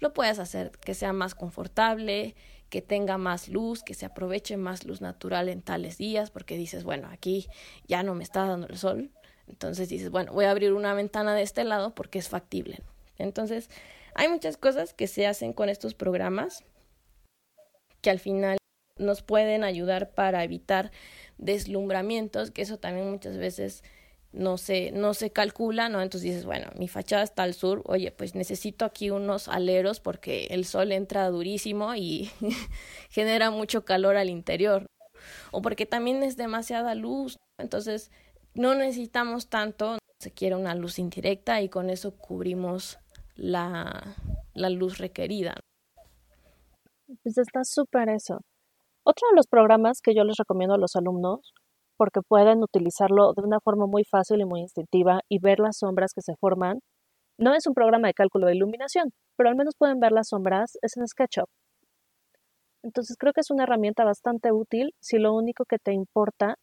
lo 0.00 0.12
puedas 0.12 0.40
hacer 0.40 0.72
que 0.72 0.94
sea 0.94 1.12
más 1.12 1.36
confortable, 1.36 2.34
que 2.70 2.82
tenga 2.82 3.18
más 3.18 3.48
luz, 3.48 3.84
que 3.84 3.94
se 3.94 4.04
aproveche 4.04 4.56
más 4.56 4.84
luz 4.84 5.00
natural 5.00 5.48
en 5.48 5.62
tales 5.62 5.96
días, 5.96 6.32
porque 6.32 6.56
dices, 6.56 6.82
bueno, 6.82 7.08
aquí 7.12 7.46
ya 7.86 8.02
no 8.02 8.16
me 8.16 8.24
está 8.24 8.46
dando 8.46 8.66
el 8.66 8.78
sol, 8.78 9.12
entonces 9.46 9.88
dices, 9.88 10.10
bueno, 10.10 10.32
voy 10.32 10.46
a 10.46 10.50
abrir 10.50 10.72
una 10.72 10.94
ventana 10.94 11.34
de 11.34 11.42
este 11.42 11.64
lado 11.64 11.94
porque 11.94 12.18
es 12.18 12.28
factible. 12.28 12.80
Entonces, 13.18 13.70
hay 14.14 14.28
muchas 14.28 14.56
cosas 14.56 14.94
que 14.94 15.06
se 15.06 15.26
hacen 15.26 15.52
con 15.52 15.68
estos 15.68 15.94
programas 15.94 16.64
que 18.00 18.10
al 18.10 18.18
final 18.18 18.58
nos 18.96 19.22
pueden 19.22 19.64
ayudar 19.64 20.14
para 20.14 20.44
evitar 20.44 20.92
deslumbramientos, 21.38 22.50
que 22.50 22.62
eso 22.62 22.78
también 22.78 23.10
muchas 23.10 23.36
veces 23.38 23.82
no 24.34 24.58
se, 24.58 24.90
no 24.92 25.14
se 25.14 25.30
calcula, 25.30 25.88
¿no? 25.88 26.02
Entonces 26.02 26.30
dices, 26.30 26.44
bueno, 26.44 26.70
mi 26.76 26.88
fachada 26.88 27.22
está 27.22 27.44
al 27.44 27.54
sur, 27.54 27.82
oye, 27.86 28.10
pues 28.10 28.34
necesito 28.34 28.84
aquí 28.84 29.10
unos 29.10 29.48
aleros 29.48 30.00
porque 30.00 30.46
el 30.50 30.64
sol 30.64 30.92
entra 30.92 31.28
durísimo 31.28 31.94
y 31.94 32.30
genera 33.10 33.50
mucho 33.50 33.84
calor 33.84 34.16
al 34.16 34.30
interior. 34.30 34.86
O 35.52 35.62
porque 35.62 35.86
también 35.86 36.22
es 36.22 36.36
demasiada 36.36 36.94
luz, 36.94 37.38
entonces 37.58 38.10
no 38.54 38.74
necesitamos 38.74 39.48
tanto, 39.48 39.98
se 40.18 40.30
quiere 40.32 40.56
una 40.56 40.74
luz 40.74 40.98
indirecta 40.98 41.62
y 41.62 41.68
con 41.68 41.90
eso 41.90 42.16
cubrimos 42.16 42.98
la, 43.34 44.16
la 44.54 44.70
luz 44.70 44.98
requerida. 44.98 45.54
Pues 47.22 47.38
está 47.38 47.64
súper 47.64 48.08
eso. 48.08 48.40
Otro 49.04 49.28
de 49.30 49.36
los 49.36 49.46
programas 49.46 50.00
que 50.00 50.14
yo 50.14 50.24
les 50.24 50.36
recomiendo 50.38 50.74
a 50.74 50.78
los 50.78 50.96
alumnos, 50.96 51.52
porque 51.96 52.20
pueden 52.26 52.62
utilizarlo 52.62 53.32
de 53.34 53.42
una 53.42 53.60
forma 53.60 53.86
muy 53.86 54.04
fácil 54.04 54.40
y 54.40 54.44
muy 54.44 54.60
instintiva 54.60 55.20
y 55.28 55.38
ver 55.38 55.60
las 55.60 55.78
sombras 55.78 56.12
que 56.14 56.22
se 56.22 56.34
forman, 56.36 56.80
no 57.38 57.54
es 57.54 57.66
un 57.66 57.74
programa 57.74 58.08
de 58.08 58.14
cálculo 58.14 58.46
de 58.46 58.54
iluminación, 58.54 59.10
pero 59.36 59.48
al 59.48 59.56
menos 59.56 59.74
pueden 59.76 60.00
ver 60.00 60.12
las 60.12 60.28
sombras, 60.28 60.78
es 60.82 60.96
en 60.96 61.06
SketchUp. 61.06 61.48
Entonces 62.82 63.16
creo 63.18 63.32
que 63.32 63.40
es 63.40 63.50
una 63.50 63.64
herramienta 63.64 64.04
bastante 64.04 64.52
útil 64.52 64.94
si 65.00 65.18
lo 65.18 65.34
único 65.34 65.64
que 65.64 65.78
te 65.78 65.92
importa 65.92 66.56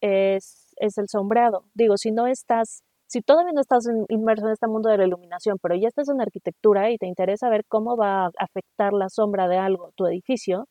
es, 0.00 0.72
es 0.76 0.98
el 0.98 1.08
sombreado. 1.08 1.64
Digo, 1.74 1.96
si 1.96 2.10
no 2.12 2.26
estás 2.26 2.82
si 3.12 3.20
todavía 3.20 3.52
no 3.52 3.60
estás 3.60 3.86
inmerso 4.08 4.46
en 4.46 4.52
este 4.52 4.66
mundo 4.66 4.88
de 4.88 4.96
la 4.96 5.04
iluminación, 5.04 5.58
pero 5.60 5.74
ya 5.74 5.86
estás 5.86 6.08
en 6.08 6.22
arquitectura 6.22 6.90
y 6.90 6.96
te 6.96 7.06
interesa 7.06 7.50
ver 7.50 7.66
cómo 7.68 7.94
va 7.94 8.24
a 8.24 8.30
afectar 8.38 8.94
la 8.94 9.10
sombra 9.10 9.48
de 9.48 9.58
algo 9.58 9.92
tu 9.96 10.06
edificio, 10.06 10.66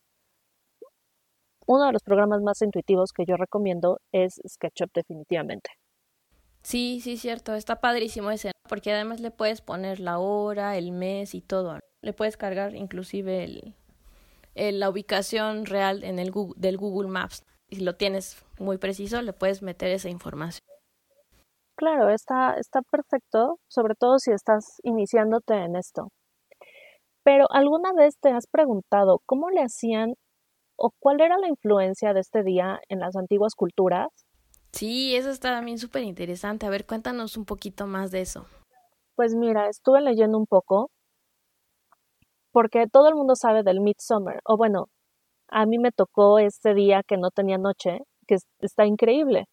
uno 1.68 1.86
de 1.86 1.92
los 1.92 2.02
programas 2.02 2.42
más 2.42 2.60
intuitivos 2.60 3.12
que 3.12 3.24
yo 3.26 3.36
recomiendo 3.36 4.00
es 4.10 4.40
SketchUp 4.44 4.90
definitivamente. 4.92 5.70
Sí, 6.62 6.98
sí, 7.00 7.16
cierto, 7.16 7.54
está 7.54 7.80
padrísimo 7.80 8.32
ese, 8.32 8.50
porque 8.68 8.92
además 8.92 9.20
le 9.20 9.30
puedes 9.30 9.60
poner 9.60 10.00
la 10.00 10.18
hora, 10.18 10.76
el 10.76 10.90
mes 10.90 11.36
y 11.36 11.42
todo. 11.42 11.78
Le 12.02 12.12
puedes 12.12 12.36
cargar 12.36 12.74
inclusive 12.74 13.44
el, 14.56 14.80
la 14.80 14.90
ubicación 14.90 15.64
real 15.64 16.02
en 16.02 16.18
el 16.18 16.32
del 16.56 16.76
Google 16.76 17.08
Maps. 17.08 17.44
Si 17.70 17.76
lo 17.76 17.94
tienes 17.94 18.44
muy 18.58 18.78
preciso, 18.78 19.22
le 19.22 19.32
puedes 19.32 19.62
meter 19.62 19.92
esa 19.92 20.08
información. 20.08 20.71
Claro, 21.82 22.10
está, 22.10 22.54
está 22.60 22.80
perfecto, 22.82 23.58
sobre 23.66 23.96
todo 23.96 24.20
si 24.20 24.30
estás 24.30 24.78
iniciándote 24.84 25.54
en 25.54 25.74
esto. 25.74 26.10
Pero 27.24 27.46
¿alguna 27.50 27.92
vez 27.92 28.16
te 28.20 28.30
has 28.30 28.46
preguntado 28.46 29.20
cómo 29.26 29.50
le 29.50 29.62
hacían 29.62 30.14
o 30.76 30.92
cuál 31.00 31.20
era 31.20 31.38
la 31.38 31.48
influencia 31.48 32.14
de 32.14 32.20
este 32.20 32.44
día 32.44 32.78
en 32.88 33.00
las 33.00 33.16
antiguas 33.16 33.56
culturas? 33.56 34.06
Sí, 34.70 35.16
eso 35.16 35.30
está 35.30 35.56
también 35.56 35.76
súper 35.76 36.04
interesante. 36.04 36.66
A 36.66 36.70
ver, 36.70 36.86
cuéntanos 36.86 37.36
un 37.36 37.46
poquito 37.46 37.88
más 37.88 38.12
de 38.12 38.20
eso. 38.20 38.46
Pues 39.16 39.34
mira, 39.34 39.68
estuve 39.68 40.02
leyendo 40.02 40.38
un 40.38 40.46
poco 40.46 40.88
porque 42.52 42.86
todo 42.86 43.08
el 43.08 43.16
mundo 43.16 43.34
sabe 43.34 43.64
del 43.64 43.80
Midsummer, 43.80 44.38
o 44.44 44.56
bueno, 44.56 44.86
a 45.48 45.66
mí 45.66 45.78
me 45.80 45.90
tocó 45.90 46.38
este 46.38 46.74
día 46.74 47.02
que 47.04 47.16
no 47.16 47.32
tenía 47.32 47.58
noche, 47.58 47.98
que 48.28 48.36
está 48.60 48.86
increíble 48.86 49.48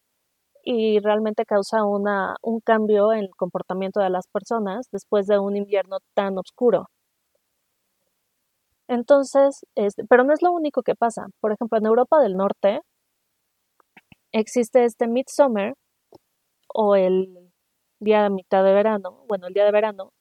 y 0.64 1.00
realmente 1.00 1.46
causa 1.46 1.84
una, 1.86 2.36
un 2.42 2.60
cambio 2.62 3.14
en 3.14 3.20
el 3.20 3.30
comportamiento 3.36 4.00
de 4.02 4.10
las 4.10 4.28
personas 4.28 4.88
después 4.92 5.28
de 5.28 5.40
un 5.40 5.56
invierno 5.58 6.00
tan 6.16 6.38
oscuro. 6.38 6.88
Entonces, 8.90 9.66
este, 9.76 10.04
pero 10.06 10.24
no 10.24 10.34
es 10.34 10.42
lo 10.42 10.52
único 10.52 10.82
que 10.84 10.96
pasa. 10.96 11.28
Por 11.40 11.52
ejemplo, 11.54 11.78
en 11.78 11.86
Europa 11.86 12.20
del 12.22 12.36
Norte 12.36 12.82
existe 14.32 14.84
este 14.86 15.08
Midsummer 15.08 15.74
o 16.74 16.96
el 16.96 17.52
día 18.00 18.24
de 18.24 18.30
mitad 18.30 18.64
de 18.64 18.74
verano, 18.74 19.26
bueno, 19.28 19.48
el 19.48 19.54
día 19.54 19.66
de 19.66 19.72
verano, 19.72 20.12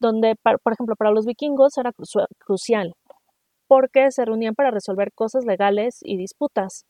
donde, 0.00 0.36
por 0.36 0.72
ejemplo, 0.72 0.96
para 0.96 1.12
los 1.12 1.26
vikingos 1.26 1.78
era 1.78 1.92
crucial, 2.38 2.94
porque 3.68 4.10
se 4.12 4.24
reunían 4.24 4.54
para 4.54 4.70
resolver 4.70 5.12
cosas 5.14 5.44
legales 5.46 6.00
y 6.02 6.16
disputas. 6.18 6.84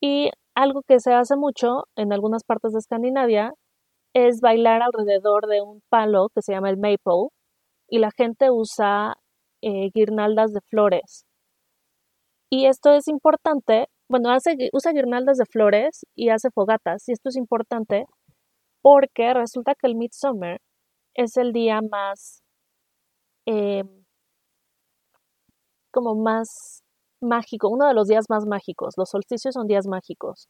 Y 0.00 0.30
algo 0.54 0.82
que 0.86 1.00
se 1.00 1.12
hace 1.14 1.36
mucho 1.36 1.84
en 1.96 2.12
algunas 2.12 2.44
partes 2.44 2.72
de 2.72 2.78
Escandinavia 2.80 3.52
es 4.14 4.40
bailar 4.40 4.82
alrededor 4.82 5.46
de 5.48 5.62
un 5.62 5.82
palo 5.90 6.28
que 6.34 6.42
se 6.42 6.52
llama 6.52 6.70
el 6.70 6.78
maple 6.78 7.28
y 7.88 7.98
la 8.00 8.10
gente 8.16 8.50
usa 8.50 9.14
eh, 9.62 9.90
guirnaldas 9.94 10.52
de 10.52 10.60
flores. 10.70 11.24
Y 12.50 12.66
esto 12.66 12.92
es 12.92 13.08
importante, 13.08 13.86
bueno, 14.08 14.30
hace, 14.30 14.56
usa 14.72 14.92
guirnaldas 14.92 15.38
de 15.38 15.46
flores 15.46 16.04
y 16.14 16.28
hace 16.28 16.50
fogatas, 16.50 17.08
y 17.08 17.12
esto 17.12 17.30
es 17.30 17.36
importante 17.36 18.04
porque 18.82 19.34
resulta 19.34 19.74
que 19.74 19.86
el 19.88 19.96
Midsummer 19.96 20.60
es 21.14 21.36
el 21.38 21.52
día 21.52 21.80
más, 21.90 22.42
em, 23.46 24.04
como 25.92 26.14
más 26.14 26.81
mágico, 27.22 27.68
uno 27.68 27.86
de 27.86 27.94
los 27.94 28.08
días 28.08 28.26
más 28.28 28.46
mágicos. 28.46 28.94
Los 28.96 29.10
solsticios 29.10 29.54
son 29.54 29.66
días 29.66 29.86
mágicos. 29.86 30.48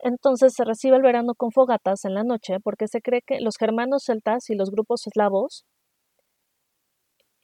Entonces 0.00 0.54
se 0.54 0.64
recibe 0.64 0.96
el 0.96 1.02
verano 1.02 1.34
con 1.36 1.52
fogatas 1.52 2.04
en 2.04 2.14
la 2.14 2.24
noche 2.24 2.58
porque 2.60 2.88
se 2.88 3.00
cree 3.00 3.22
que 3.22 3.40
los 3.40 3.56
germanos 3.56 4.04
celtas 4.04 4.50
y 4.50 4.54
los 4.56 4.70
grupos 4.70 5.06
eslavos 5.06 5.64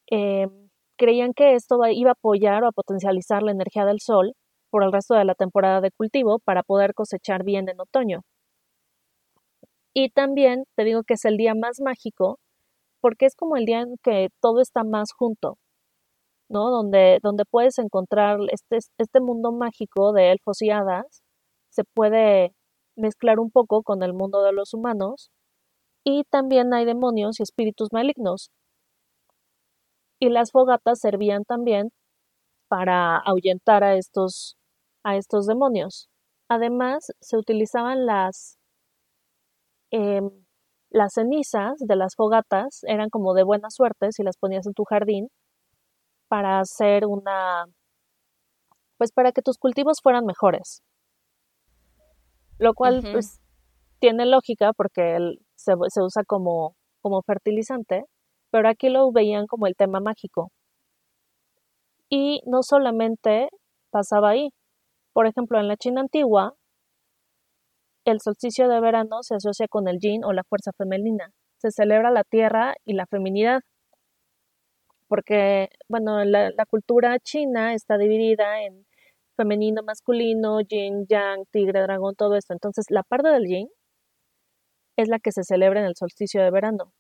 em, 0.07 0.69
creían 0.97 1.33
que 1.35 1.55
esto 1.55 1.77
iba 1.91 2.11
a 2.11 2.13
apoyar 2.13 2.63
o 2.65 2.69
a 2.69 2.73
potencializar 2.73 3.43
la 3.43 3.53
energía 3.53 3.85
del 3.85 4.01
sol 4.01 4.35
por 4.71 4.85
el 4.85 4.93
resto 4.93 5.15
de 5.15 5.25
la 5.25 5.35
temporada 5.35 5.81
de 5.81 5.91
cultivo 5.91 6.39
para 6.41 6.63
poder 6.63 6.95
cosechar 6.95 7.45
bien 7.45 7.69
en 7.69 7.81
otoño. 7.81 8.23
Y 9.95 10.11
también 10.11 10.65
te 10.77 10.85
digo 10.85 11.03
que 11.05 11.15
es 11.15 11.25
el 11.25 11.37
día 11.37 11.55
más 11.55 11.81
mágico 11.81 12.39
porque 13.01 13.27
es 13.27 13.37
como 13.37 13.57
el 13.57 13.67
día 13.67 13.83
en 13.83 13.97
que 14.03 14.31
todo 14.41 14.61
está 14.61 14.85
más 14.85 15.13
junto, 15.13 15.59
¿no? 16.49 16.71
Donde, 16.71 17.19
donde 17.23 17.45
puedes 17.45 17.79
encontrar 17.79 18.39
este, 18.51 18.79
este 18.99 19.21
mundo 19.21 19.53
mágico 19.53 20.13
de 20.13 20.33
elfos 20.33 20.63
y 20.63 20.71
hadas, 20.71 21.23
se 21.71 21.85
puede 21.85 22.55
mezclar 22.97 23.41
un 23.41 23.51
poco 23.51 23.83
con 23.83 24.03
el 24.03 24.15
mundo 24.15 24.43
de 24.43 24.53
los 24.53 24.75
humanos 24.75 25.31
y 26.05 26.25
también 26.31 26.75
hay 26.75 26.85
demonios 26.87 27.41
y 27.41 27.45
espíritus 27.45 27.89
malignos. 27.93 28.51
Y 30.21 30.29
las 30.31 30.51
fogatas 30.51 30.99
servían 31.01 31.45
también 31.45 31.91
para 32.69 33.19
ahuyentar 33.19 33.85
a 33.85 33.97
estos, 33.97 34.57
a 35.05 35.17
estos 35.17 35.47
demonios. 35.47 36.09
Además, 36.49 37.07
se 37.21 37.37
utilizaban 37.39 38.07
las 38.07 38.59
Em, 39.97 40.29
las 40.91 41.13
cenizas 41.15 41.75
de 41.79 41.95
las 41.95 42.17
fogatas 42.17 42.81
eran 42.89 43.11
como 43.11 43.33
de 43.33 43.45
buena 43.45 43.71
suerte 43.71 44.11
si 44.11 44.25
las 44.25 44.37
ponías 44.37 44.67
en 44.67 44.75
tu 44.75 44.83
jardín 44.85 45.29
para 46.29 46.61
hacer 46.61 47.07
una, 47.07 47.67
pues 48.99 49.13
para 49.13 49.33
que 49.33 49.43
tus 49.43 49.59
cultivos 49.59 49.99
fueran 50.03 50.25
mejores. 50.25 50.83
Lo 52.59 52.75
cual 52.75 53.03
pues 53.13 53.41
tiene 53.99 54.27
lógica 54.27 54.73
porque 54.73 55.19
se, 55.57 55.73
se, 55.89 56.03
usa 56.03 56.23
como, 56.27 56.77
como 57.01 57.23
fertilizante, 57.23 58.05
pero 58.51 58.69
aquí 58.69 58.89
lo 58.89 59.11
veían 59.13 59.47
como 59.47 59.67
el 59.67 59.75
tema 59.77 60.01
mágico. 60.01 60.51
Y 62.09 62.41
no 62.47 62.63
solamente 62.63 63.49
pasaba 63.91 64.31
ahí. 64.31 64.51
Por 65.13 65.27
ejemplo, 65.27 65.59
en 65.59 65.69
la 65.69 65.77
China 65.77 66.03
antigua, 66.03 66.55
el 68.05 68.21
solsticio 68.21 68.69
de 68.69 68.81
verano 68.81 69.23
se 69.23 69.35
asocia 69.35 69.67
con 69.69 69.89
el 69.89 69.99
yin 69.99 70.25
o 70.25 70.33
la 70.33 70.45
fuerza 70.45 70.73
femenina. 70.77 71.31
Se 71.59 71.71
celebra 71.71 72.11
la 72.11 72.25
tierra 72.25 72.75
y 72.85 72.95
la 72.95 73.07
feminidad. 73.07 73.61
Porque, 75.09 75.69
bueno, 75.89 76.25
la, 76.25 76.67
cultura 76.67 77.19
china 77.21 77.75
está 77.75 77.99
dividida 77.99 78.63
en 78.63 78.87
femenino, 79.37 79.83
masculino, 79.83 80.61
yin, 80.61 81.07
yang, 81.09 81.45
tigre, 81.53 81.81
dragón, 81.83 82.15
todo 82.17 82.37
esto. 82.37 82.53
Entonces, 82.55 82.87
la 82.91 83.03
parte 83.03 83.29
del 83.29 83.47
yin 83.47 83.69
es 84.97 85.09
la 85.09 85.19
que 85.21 85.33
se 85.33 85.45
celebra 85.45 85.81
en 85.81 85.87
el 85.87 85.97
solsticio 85.97 86.43
de 86.43 86.51
verano. 86.51 86.93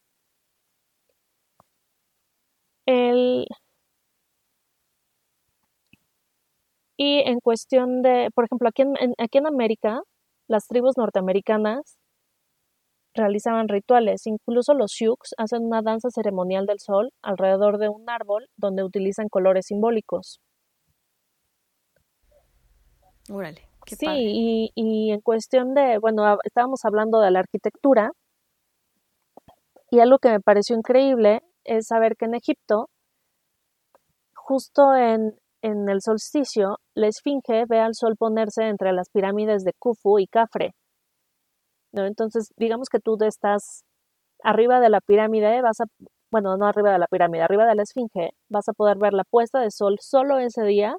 El... 2.86 3.46
Y 6.96 7.20
en 7.28 7.40
cuestión 7.40 8.02
de, 8.02 8.30
por 8.34 8.44
ejemplo, 8.44 8.68
aquí 8.68 8.82
aquí 9.18 9.38
en 9.38 9.46
América, 9.46 10.02
las 10.48 10.66
tribus 10.68 10.96
norteamericanas 10.96 11.98
realizaban 13.14 13.68
rituales, 13.68 14.26
incluso 14.26 14.74
los 14.74 14.92
Sioux 14.92 15.16
hacen 15.38 15.64
una 15.64 15.82
danza 15.82 16.08
ceremonial 16.10 16.66
del 16.66 16.80
sol 16.80 17.10
alrededor 17.22 17.78
de 17.78 17.88
un 17.88 18.08
árbol 18.10 18.48
donde 18.56 18.82
utilizan 18.82 19.28
colores 19.28 19.66
simbólicos. 19.66 20.40
Órale, 23.30 23.68
qué 23.86 23.96
sí, 23.96 24.06
y, 24.10 24.72
y 24.74 25.12
en 25.12 25.20
cuestión 25.20 25.74
de, 25.74 25.98
bueno, 25.98 26.38
estábamos 26.44 26.84
hablando 26.84 27.20
de 27.20 27.30
la 27.30 27.38
arquitectura, 27.38 28.10
y 29.90 30.00
algo 30.00 30.18
que 30.18 30.28
me 30.28 30.40
pareció 30.40 30.76
increíble 30.76 31.40
es 31.62 31.86
saber 31.86 32.16
que 32.16 32.24
en 32.24 32.34
Egipto, 32.34 32.88
justo 34.34 34.94
en, 34.94 35.38
en 35.62 35.88
el 35.88 36.02
solsticio, 36.02 36.78
la 36.94 37.06
esfinge 37.06 37.64
ve 37.68 37.78
al 37.78 37.94
sol 37.94 38.16
ponerse 38.18 38.64
entre 38.64 38.92
las 38.92 39.08
pirámides 39.08 39.62
de 39.62 39.72
Khufu 39.78 40.18
y 40.18 40.26
Cafre. 40.26 40.74
¿No? 41.94 42.06
Entonces, 42.06 42.52
digamos 42.56 42.88
que 42.88 43.00
tú 43.00 43.16
estás 43.22 43.84
arriba 44.42 44.80
de 44.80 44.90
la 44.90 45.00
pirámide, 45.00 45.62
vas 45.62 45.80
a, 45.80 45.84
bueno, 46.30 46.56
no 46.56 46.66
arriba 46.66 46.92
de 46.92 46.98
la 46.98 47.06
pirámide, 47.06 47.42
arriba 47.42 47.66
de 47.66 47.74
la 47.74 47.82
esfinge, 47.82 48.30
vas 48.48 48.68
a 48.68 48.72
poder 48.72 48.98
ver 48.98 49.14
la 49.14 49.24
puesta 49.24 49.60
de 49.60 49.70
sol 49.70 49.96
solo 50.00 50.38
ese 50.38 50.64
día, 50.64 50.96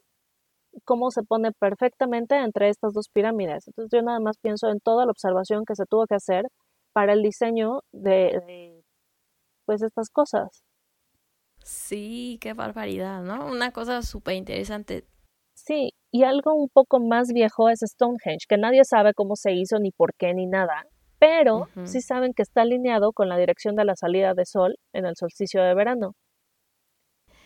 cómo 0.86 1.12
se 1.12 1.24
pone 1.24 1.52
perfectamente 1.52 2.36
entre 2.38 2.70
estas 2.70 2.94
dos 2.94 3.10
pirámides. 3.14 3.68
Entonces, 3.68 3.92
yo 3.94 4.04
nada 4.04 4.20
más 4.20 4.38
pienso 4.42 4.70
en 4.70 4.80
toda 4.80 5.06
la 5.06 5.12
observación 5.12 5.66
que 5.66 5.76
se 5.76 5.86
tuvo 5.86 6.06
que 6.08 6.16
hacer 6.16 6.46
para 6.94 7.14
el 7.14 7.22
diseño 7.22 7.82
de, 7.92 8.42
de 8.48 8.84
pues 9.66 9.82
estas 9.82 10.10
cosas. 10.10 10.64
Sí, 11.64 12.38
qué 12.42 12.54
barbaridad, 12.54 13.24
¿no? 13.24 13.48
Una 13.48 13.72
cosa 13.72 14.04
súper 14.04 14.36
interesante. 14.36 15.08
Sí, 15.56 15.95
y 16.16 16.24
algo 16.24 16.56
un 16.56 16.70
poco 16.70 17.02
más 17.02 17.28
viejo 17.34 17.68
es 17.68 17.82
Stonehenge, 17.82 18.46
que 18.48 18.58
nadie 18.58 18.86
sabe 18.86 19.14
cómo 19.14 19.36
se 19.36 19.52
hizo, 19.52 19.80
ni 19.80 19.92
por 19.92 20.14
qué, 20.18 20.34
ni 20.34 20.46
nada, 20.46 20.86
pero 21.20 21.68
sí 21.84 22.00
saben 22.00 22.32
que 22.34 22.42
está 22.42 22.62
alineado 22.62 23.12
con 23.12 23.28
la 23.28 23.38
dirección 23.38 23.76
de 23.76 23.84
la 23.84 23.98
salida 23.98 24.34
de 24.34 24.46
sol 24.46 24.78
en 24.94 25.06
el 25.06 25.18
solsticio 25.18 25.62
de 25.62 25.74
verano. 25.74 26.14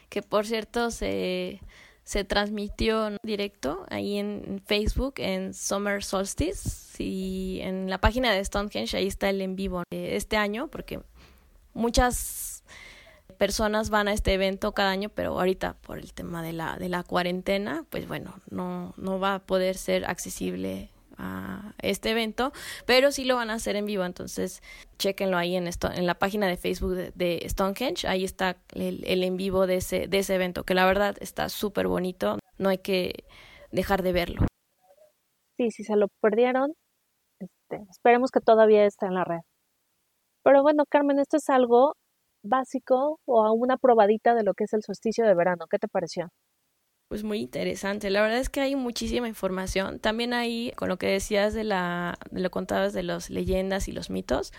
Que 0.07 0.21
por 0.21 0.45
cierto 0.45 0.91
se, 0.91 1.61
se 2.03 2.23
transmitió 2.25 3.09
directo 3.23 3.87
ahí 3.89 4.19
en 4.19 4.61
Facebook 4.67 5.15
en 5.17 5.55
Summer 5.55 6.03
Solstice 6.03 7.03
y 7.03 7.61
en 7.63 7.89
la 7.89 7.97
página 7.97 8.31
de 8.33 8.45
Stonehenge 8.45 8.95
ahí 8.95 9.07
está 9.07 9.31
el 9.31 9.41
en 9.41 9.55
vivo 9.55 9.81
este 9.89 10.37
año 10.37 10.67
porque 10.67 10.99
muchas 11.73 12.48
personas 13.37 13.89
van 13.89 14.07
a 14.07 14.13
este 14.13 14.33
evento 14.33 14.73
cada 14.73 14.91
año, 14.91 15.09
pero 15.09 15.31
ahorita 15.31 15.75
por 15.81 15.99
el 15.99 16.13
tema 16.13 16.43
de 16.43 16.53
la, 16.53 16.77
de 16.77 16.89
la 16.89 17.03
cuarentena, 17.03 17.85
pues 17.89 18.07
bueno, 18.07 18.35
no, 18.49 18.93
no 18.97 19.19
va 19.19 19.35
a 19.35 19.39
poder 19.39 19.77
ser 19.77 20.05
accesible 20.05 20.91
a 21.17 21.73
este 21.81 22.11
evento, 22.11 22.53
pero 22.85 23.11
sí 23.11 23.25
lo 23.25 23.35
van 23.35 23.49
a 23.49 23.55
hacer 23.55 23.75
en 23.75 23.85
vivo, 23.85 24.05
entonces 24.05 24.63
chequenlo 24.97 25.37
ahí 25.37 25.55
en, 25.55 25.67
esto, 25.67 25.91
en 25.91 26.05
la 26.05 26.15
página 26.15 26.47
de 26.47 26.55
Facebook 26.55 26.93
de, 26.93 27.45
Stonehenge, 27.47 28.07
ahí 28.07 28.23
está 28.23 28.57
el, 28.73 29.03
el, 29.05 29.23
en 29.23 29.35
vivo 29.35 29.67
de 29.67 29.75
ese, 29.75 30.07
de 30.07 30.19
ese 30.19 30.35
evento, 30.35 30.63
que 30.63 30.73
la 30.73 30.85
verdad 30.85 31.17
está 31.19 31.49
súper 31.49 31.87
bonito, 31.87 32.39
no 32.57 32.69
hay 32.69 32.77
que 32.77 33.25
dejar 33.71 34.01
de 34.01 34.13
verlo. 34.13 34.45
Sí, 35.57 35.71
si 35.71 35.83
se 35.83 35.97
lo 35.97 36.07
perdieron, 36.21 36.73
este, 37.39 37.85
esperemos 37.89 38.31
que 38.31 38.39
todavía 38.39 38.85
esté 38.85 39.05
en 39.07 39.15
la 39.15 39.25
red. 39.25 39.41
Pero 40.43 40.63
bueno, 40.63 40.85
Carmen, 40.89 41.19
esto 41.19 41.37
es 41.37 41.49
algo 41.49 41.95
básico 42.43 43.19
o 43.25 43.45
a 43.45 43.51
una 43.51 43.77
probadita 43.77 44.35
de 44.35 44.43
lo 44.43 44.53
que 44.53 44.65
es 44.65 44.73
el 44.73 44.83
solsticio 44.83 45.25
de 45.25 45.35
verano. 45.35 45.65
¿Qué 45.69 45.79
te 45.79 45.87
pareció? 45.87 46.29
Pues 47.09 47.23
muy 47.23 47.39
interesante. 47.39 48.11
La 48.11 48.21
verdad 48.21 48.37
es 48.37 48.49
que 48.49 48.61
hay 48.61 48.75
muchísima 48.75 49.27
información. 49.27 49.99
También 49.99 50.31
hay, 50.31 50.71
con 50.75 50.89
lo 50.89 50.97
que 50.97 51.07
decías 51.07 51.55
de 51.55 51.63
la, 51.63 52.19
lo 52.31 52.51
contabas 52.51 52.93
de 52.93 53.01
las 53.01 53.31
leyendas 53.31 53.87
y 53.87 53.91
los 53.91 54.11
mitos, 54.11 54.53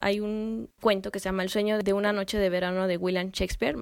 hay 0.00 0.18
un 0.18 0.68
cuento 0.80 1.12
que 1.12 1.20
se 1.20 1.26
llama 1.26 1.44
El 1.44 1.48
sueño 1.48 1.78
de 1.78 1.92
una 1.92 2.12
noche 2.12 2.38
de 2.38 2.50
verano 2.50 2.88
de 2.88 2.96
William 2.96 3.30
Shakespeare. 3.30 3.76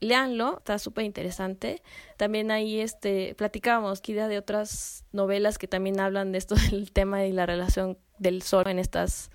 Leanlo, 0.00 0.58
está 0.58 0.78
súper 0.78 1.06
interesante. 1.06 1.82
También 2.18 2.50
ahí 2.50 2.80
este, 2.80 3.34
platicábamos, 3.34 4.02
Kida, 4.02 4.28
de 4.28 4.36
otras 4.36 5.06
novelas 5.12 5.56
que 5.56 5.66
también 5.66 6.00
hablan 6.00 6.32
de 6.32 6.38
esto 6.38 6.54
del 6.70 6.92
tema 6.92 7.24
y 7.24 7.32
la 7.32 7.46
relación 7.46 7.96
del 8.18 8.42
sol 8.42 8.68
en 8.68 8.78
estas, 8.78 9.30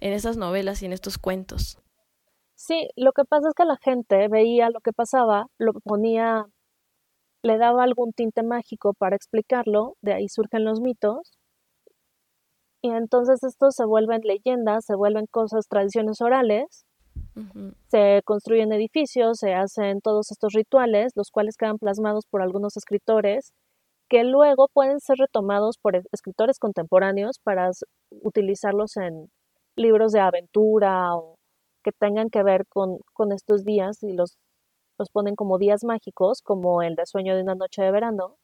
en 0.00 0.12
estas 0.12 0.36
novelas 0.36 0.82
y 0.82 0.86
en 0.86 0.92
estos 0.92 1.16
cuentos. 1.16 1.78
Sí, 2.58 2.88
lo 2.96 3.12
que 3.12 3.24
pasa 3.24 3.48
es 3.48 3.54
que 3.54 3.64
la 3.64 3.76
gente 3.76 4.26
veía 4.28 4.68
lo 4.68 4.80
que 4.80 4.92
pasaba, 4.92 5.46
lo 5.58 5.72
ponía, 5.74 6.44
le 7.42 7.58
daba 7.58 7.84
algún 7.84 8.12
tinte 8.12 8.42
mágico 8.42 8.94
para 8.94 9.16
explicarlo, 9.16 9.96
de 10.02 10.14
ahí 10.14 10.28
surgen 10.28 10.64
los 10.64 10.80
mitos, 10.80 11.38
y 12.82 12.90
entonces 12.90 13.42
estos 13.44 13.74
se 13.76 13.84
vuelven 13.84 14.20
leyendas, 14.24 14.84
se 14.84 14.96
vuelven 14.96 15.26
cosas, 15.26 15.68
tradiciones 15.68 16.20
orales, 16.20 16.84
se 17.88 18.22
construyen 18.24 18.72
edificios, 18.72 19.38
se 19.38 19.54
hacen 19.54 20.00
todos 20.00 20.30
estos 20.32 20.52
rituales, 20.54 21.12
los 21.14 21.30
cuales 21.30 21.56
quedan 21.56 21.78
plasmados 21.78 22.26
por 22.28 22.42
algunos 22.42 22.76
escritores, 22.76 23.52
que 24.08 24.24
luego 24.24 24.68
pueden 24.72 25.00
ser 25.00 25.18
retomados 25.18 25.78
por 25.78 25.96
escritores 26.12 26.58
contemporáneos 26.58 27.38
para 27.44 27.70
utilizarlos 28.10 28.96
en 28.96 29.30
libros 29.76 30.12
de 30.12 30.20
aventura 30.20 31.14
o 31.16 31.37
que 31.88 31.92
tengan 31.98 32.28
que 32.28 32.42
ver 32.42 32.66
con, 32.66 32.98
con 33.14 33.32
estos 33.32 33.64
días 33.64 34.02
y 34.02 34.12
los, 34.12 34.38
los 34.98 35.10
ponen 35.10 35.36
como 35.36 35.58
días 35.58 35.84
mágicos, 35.84 36.42
como 36.42 36.82
el 36.82 36.96
de 36.96 37.06
sueño 37.06 37.34
de 37.34 37.42
una 37.42 37.54
noche 37.54 37.82
de 37.82 37.90
verano. 37.90 38.36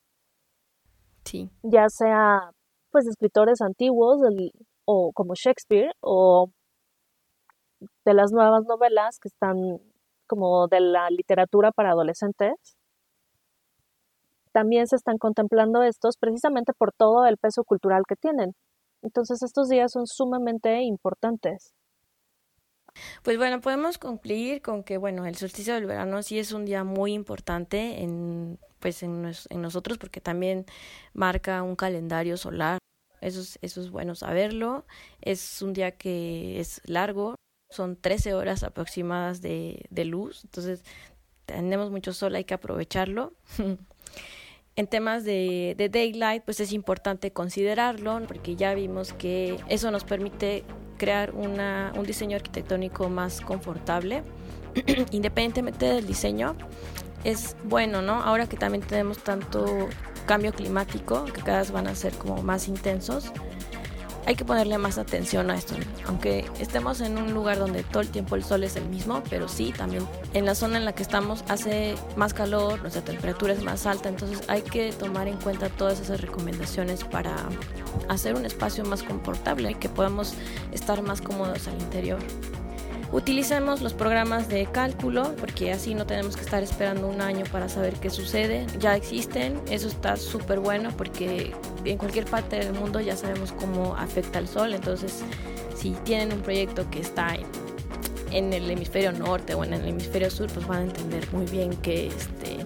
Sí. 1.25 1.51
Ya 1.63 1.89
sea 1.89 2.51
pues 2.91 3.07
escritores 3.07 3.61
antiguos 3.61 4.21
o 4.85 5.13
como 5.13 5.35
Shakespeare 5.35 5.93
o 6.01 6.51
de 8.05 8.15
las 8.15 8.33
nuevas 8.33 8.65
novelas 8.67 9.19
que 9.19 9.29
están 9.29 9.81
como 10.27 10.69
de 10.69 10.81
la 10.81 11.11
literatura 11.11 11.73
para 11.73 11.91
adolescentes. 11.91 12.77
También 14.53 14.87
se 14.87 14.97
están 14.97 15.19
contemplando 15.19 15.83
estos 15.83 16.17
precisamente 16.17 16.73
por 16.73 16.93
todo 16.93 17.27
el 17.27 17.37
peso 17.37 17.65
cultural 17.65 18.05
que 18.09 18.17
tienen. 18.17 18.55
Entonces 19.03 19.43
estos 19.43 19.69
días 19.69 19.93
son 19.93 20.07
sumamente 20.07 20.83
importantes. 20.83 21.75
Pues 23.23 23.39
bueno, 23.39 23.61
podemos 23.61 23.99
concluir 23.99 24.63
con 24.63 24.85
que 24.85 24.99
bueno, 24.99 25.27
el 25.27 25.37
solsticio 25.37 25.75
del 25.75 25.87
verano 25.87 26.23
sí 26.23 26.39
es 26.39 26.53
un 26.53 26.65
día 26.65 26.85
muy 26.85 27.13
importante 27.13 28.03
en 28.03 28.59
pues 28.79 29.03
en, 29.03 29.33
en 29.49 29.63
nosotros 29.63 29.97
porque 29.97 30.21
también 30.21 30.67
marca 31.15 31.63
un 31.63 31.75
calendario 31.75 32.37
solar. 32.37 32.79
Eso 33.23 33.41
es, 33.41 33.59
eso 33.63 33.81
es 33.81 33.91
bueno 33.91 34.15
saberlo. 34.15 34.85
Es 35.23 35.63
un 35.63 35.73
día 35.73 35.93
que 35.93 36.61
es 36.61 36.83
largo, 36.85 37.37
son 37.71 37.97
13 37.97 38.35
horas 38.35 38.63
aproximadas 38.63 39.41
de, 39.41 39.87
luz, 40.05 40.45
entonces 40.45 40.85
tenemos 41.47 41.91
mucho 41.91 42.13
sol, 42.13 42.35
hay 42.35 42.45
que 42.45 42.55
aprovecharlo. 42.55 43.33
en 44.77 44.87
temas 44.87 45.25
de, 45.25 45.75
daylight, 45.91 46.45
pues 46.45 46.61
es 46.61 46.73
importante 46.73 47.33
considerarlo, 47.33 48.21
porque 48.29 48.57
ya 48.57 48.75
vimos 48.75 49.13
que 49.13 49.59
eso 49.69 49.91
nos 49.91 50.05
permite 50.05 50.65
crear 51.05 51.33
una, 51.35 51.93
un 51.97 52.07
diseño 52.07 52.35
arquitectónico 52.35 53.11
más 53.11 53.43
confortable, 53.43 54.23
independientemente 55.11 55.85
del 55.85 56.07
diseño. 56.07 56.57
Es 57.25 57.57
bueno, 57.65 58.01
¿no? 58.01 58.23
Ahora 58.23 58.47
que 58.47 58.57
también 58.57 58.83
tenemos 58.83 59.19
tanto 59.19 59.91
cambio 60.25 60.55
climático, 60.55 61.27
que 61.27 61.43
cada 61.43 61.59
vez 61.59 61.73
van 61.73 61.89
a 61.89 61.95
ser 61.95 62.15
como 62.15 62.43
más 62.43 62.69
intensos, 62.69 63.33
hay 64.27 64.37
que 64.37 64.45
ponerle 64.45 64.79
más 64.79 64.99
atención 64.99 65.51
a 65.51 65.57
esto, 65.57 65.75
aunque 66.07 66.47
estemos 66.59 67.01
en 67.01 67.19
un 67.19 67.35
lugar 67.35 67.59
donde 67.59 67.83
todo 67.83 68.01
el 68.03 68.09
tiempo 68.09 68.37
el 68.37 68.45
sol 68.45 68.65
es 68.65 68.77
el 68.77 68.87
mismo, 68.87 69.23
pero 69.29 69.49
sí, 69.49 69.73
también 69.77 70.07
en 70.33 70.47
la 70.47 70.55
zona 70.55 70.79
en 70.79 70.85
la 70.85 70.95
que 70.95 71.03
estamos 71.03 71.45
hace 71.49 71.95
más 72.17 72.35
calor, 72.35 72.81
nuestra 72.81 73.03
temperatura 73.03 73.53
es 73.53 73.63
más 73.63 73.87
alta, 73.87 74.09
entonces 74.09 74.43
hay 74.49 74.63
que 74.63 74.93
tomar 74.93 75.29
en 75.29 75.37
cuenta 75.37 75.69
todas 75.69 76.01
esas 76.01 76.21
recomendaciones 76.21 77.05
para 77.05 77.35
hacer 78.09 78.35
un 78.35 78.47
espacio 78.47 78.85
más 78.85 79.03
confortable 79.03 79.73
y 79.73 79.75
que 79.75 79.89
podamos 79.89 80.35
estar 80.73 81.03
más 81.03 81.21
cómodos 81.21 81.69
al 81.69 81.75
interior. 81.75 82.19
Utilicemos 83.13 83.81
los 83.81 83.95
programas 83.95 84.49
de 84.49 84.67
cálculo 84.67 85.37
porque 85.39 85.73
así 85.73 85.95
no 85.95 86.05
tenemos 86.05 86.35
que 86.37 86.43
estar 86.43 86.65
esperando 86.65 87.07
un 87.07 87.21
año 87.21 87.45
para 87.53 87.69
saber 87.69 87.95
qué 87.95 88.11
sucede. 88.11 88.67
Ya 88.81 88.97
existen, 88.97 89.61
eso 89.71 89.87
está 89.87 90.17
súper 90.17 90.59
bueno 90.59 90.91
porque 90.97 91.55
en 91.85 91.99
cualquier 91.99 92.25
parte 92.25 92.57
del 92.57 92.73
mundo 92.73 93.01
ya 93.01 93.17
sabemos 93.17 93.53
cómo 93.53 93.97
afecta 93.97 94.39
el 94.39 94.49
sol. 94.49 94.75
Entonces, 94.75 95.23
si 95.77 95.91
tienen 96.05 96.33
un 96.33 96.43
proyecto 96.43 96.89
que 96.91 97.01
está 97.01 97.37
en, 98.31 98.53
el 98.53 98.71
hemisferio 98.71 99.13
norte 99.13 99.55
o 99.55 99.65
en 99.65 99.75
el 99.75 99.87
hemisferio 99.87 100.31
sur, 100.31 100.49
pues 100.53 100.67
van 100.67 100.79
a 100.79 100.83
entender 100.83 101.27
muy 101.33 101.47
bien 101.47 101.77
qué, 101.83 102.09
este, 102.09 102.59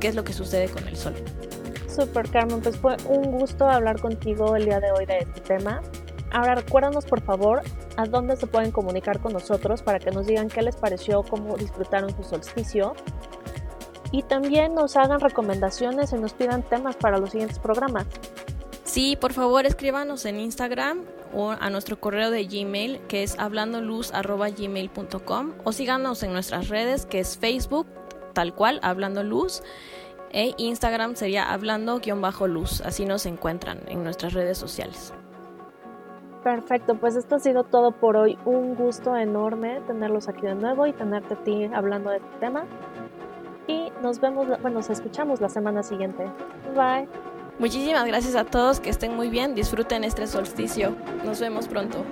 qué 0.00 0.08
es 0.08 0.14
lo 0.14 0.24
que 0.24 0.32
sucede 0.32 0.68
con 0.68 0.86
el 0.86 0.96
sol. 0.96 1.14
Super 1.88 2.28
Carmen, 2.28 2.60
pues 2.60 2.76
fue 2.76 2.96
un 3.08 3.30
gusto 3.30 3.68
hablar 3.68 4.00
contigo 4.00 4.56
el 4.56 4.64
día 4.64 4.80
de 4.80 4.90
hoy 4.92 5.06
de 5.06 5.18
este 5.18 5.40
tema. 5.40 5.80
Ahora 6.32 6.56
recuérdanos 6.56 7.04
por 7.04 7.20
favor 7.22 7.62
a 7.96 8.06
dónde 8.06 8.36
se 8.36 8.48
pueden 8.48 8.72
comunicar 8.72 9.20
con 9.20 9.32
nosotros 9.32 9.82
para 9.82 10.00
que 10.00 10.10
nos 10.10 10.26
digan 10.26 10.48
qué 10.48 10.62
les 10.62 10.74
pareció, 10.74 11.22
cómo 11.22 11.56
disfrutaron 11.56 12.14
su 12.16 12.24
solsticio 12.24 12.94
y 14.14 14.22
también 14.22 14.74
nos 14.76 14.96
hagan 14.96 15.18
recomendaciones 15.18 16.12
y 16.12 16.16
nos 16.16 16.34
pidan 16.34 16.62
temas 16.62 16.94
para 16.94 17.18
los 17.18 17.30
siguientes 17.30 17.58
programas. 17.58 18.06
Sí, 18.84 19.18
por 19.20 19.32
favor 19.32 19.66
escríbanos 19.66 20.24
en 20.24 20.38
Instagram 20.38 21.00
o 21.32 21.50
a 21.50 21.68
nuestro 21.68 21.98
correo 21.98 22.30
de 22.30 22.44
Gmail 22.44 23.00
que 23.08 23.24
es 23.24 23.36
hablandoluz.gmail.com 23.40 25.54
o 25.64 25.72
síganos 25.72 26.22
en 26.22 26.32
nuestras 26.32 26.68
redes 26.68 27.06
que 27.06 27.18
es 27.18 27.36
Facebook 27.36 27.88
tal 28.34 28.54
cual, 28.54 28.78
Hablando 28.84 29.24
Luz 29.24 29.64
e 30.30 30.54
Instagram 30.58 31.16
sería 31.16 31.52
hablando-luz, 31.52 32.82
así 32.82 33.06
nos 33.06 33.26
encuentran 33.26 33.80
en 33.88 34.04
nuestras 34.04 34.32
redes 34.32 34.58
sociales. 34.58 35.12
Perfecto, 36.44 36.96
pues 36.96 37.16
esto 37.16 37.36
ha 37.36 37.38
sido 37.38 37.64
todo 37.64 37.92
por 37.92 38.16
hoy. 38.16 38.36
Un 38.44 38.74
gusto 38.74 39.16
enorme 39.16 39.80
tenerlos 39.86 40.28
aquí 40.28 40.42
de 40.42 40.54
nuevo 40.54 40.86
y 40.86 40.92
tenerte 40.92 41.34
a 41.34 41.42
ti 41.42 41.64
hablando 41.72 42.10
de 42.10 42.18
este 42.18 42.36
tema. 42.38 42.66
Y 43.66 43.90
nos 44.02 44.20
vemos, 44.20 44.46
bueno, 44.60 44.78
nos 44.78 44.90
escuchamos 44.90 45.40
la 45.40 45.48
semana 45.48 45.82
siguiente. 45.82 46.24
Bye. 46.74 47.08
Muchísimas 47.58 48.04
gracias 48.06 48.34
a 48.34 48.44
todos, 48.44 48.80
que 48.80 48.90
estén 48.90 49.14
muy 49.14 49.30
bien, 49.30 49.54
disfruten 49.54 50.04
este 50.04 50.26
solsticio. 50.26 50.96
Nos 51.24 51.40
vemos 51.40 51.68
pronto. 51.68 52.04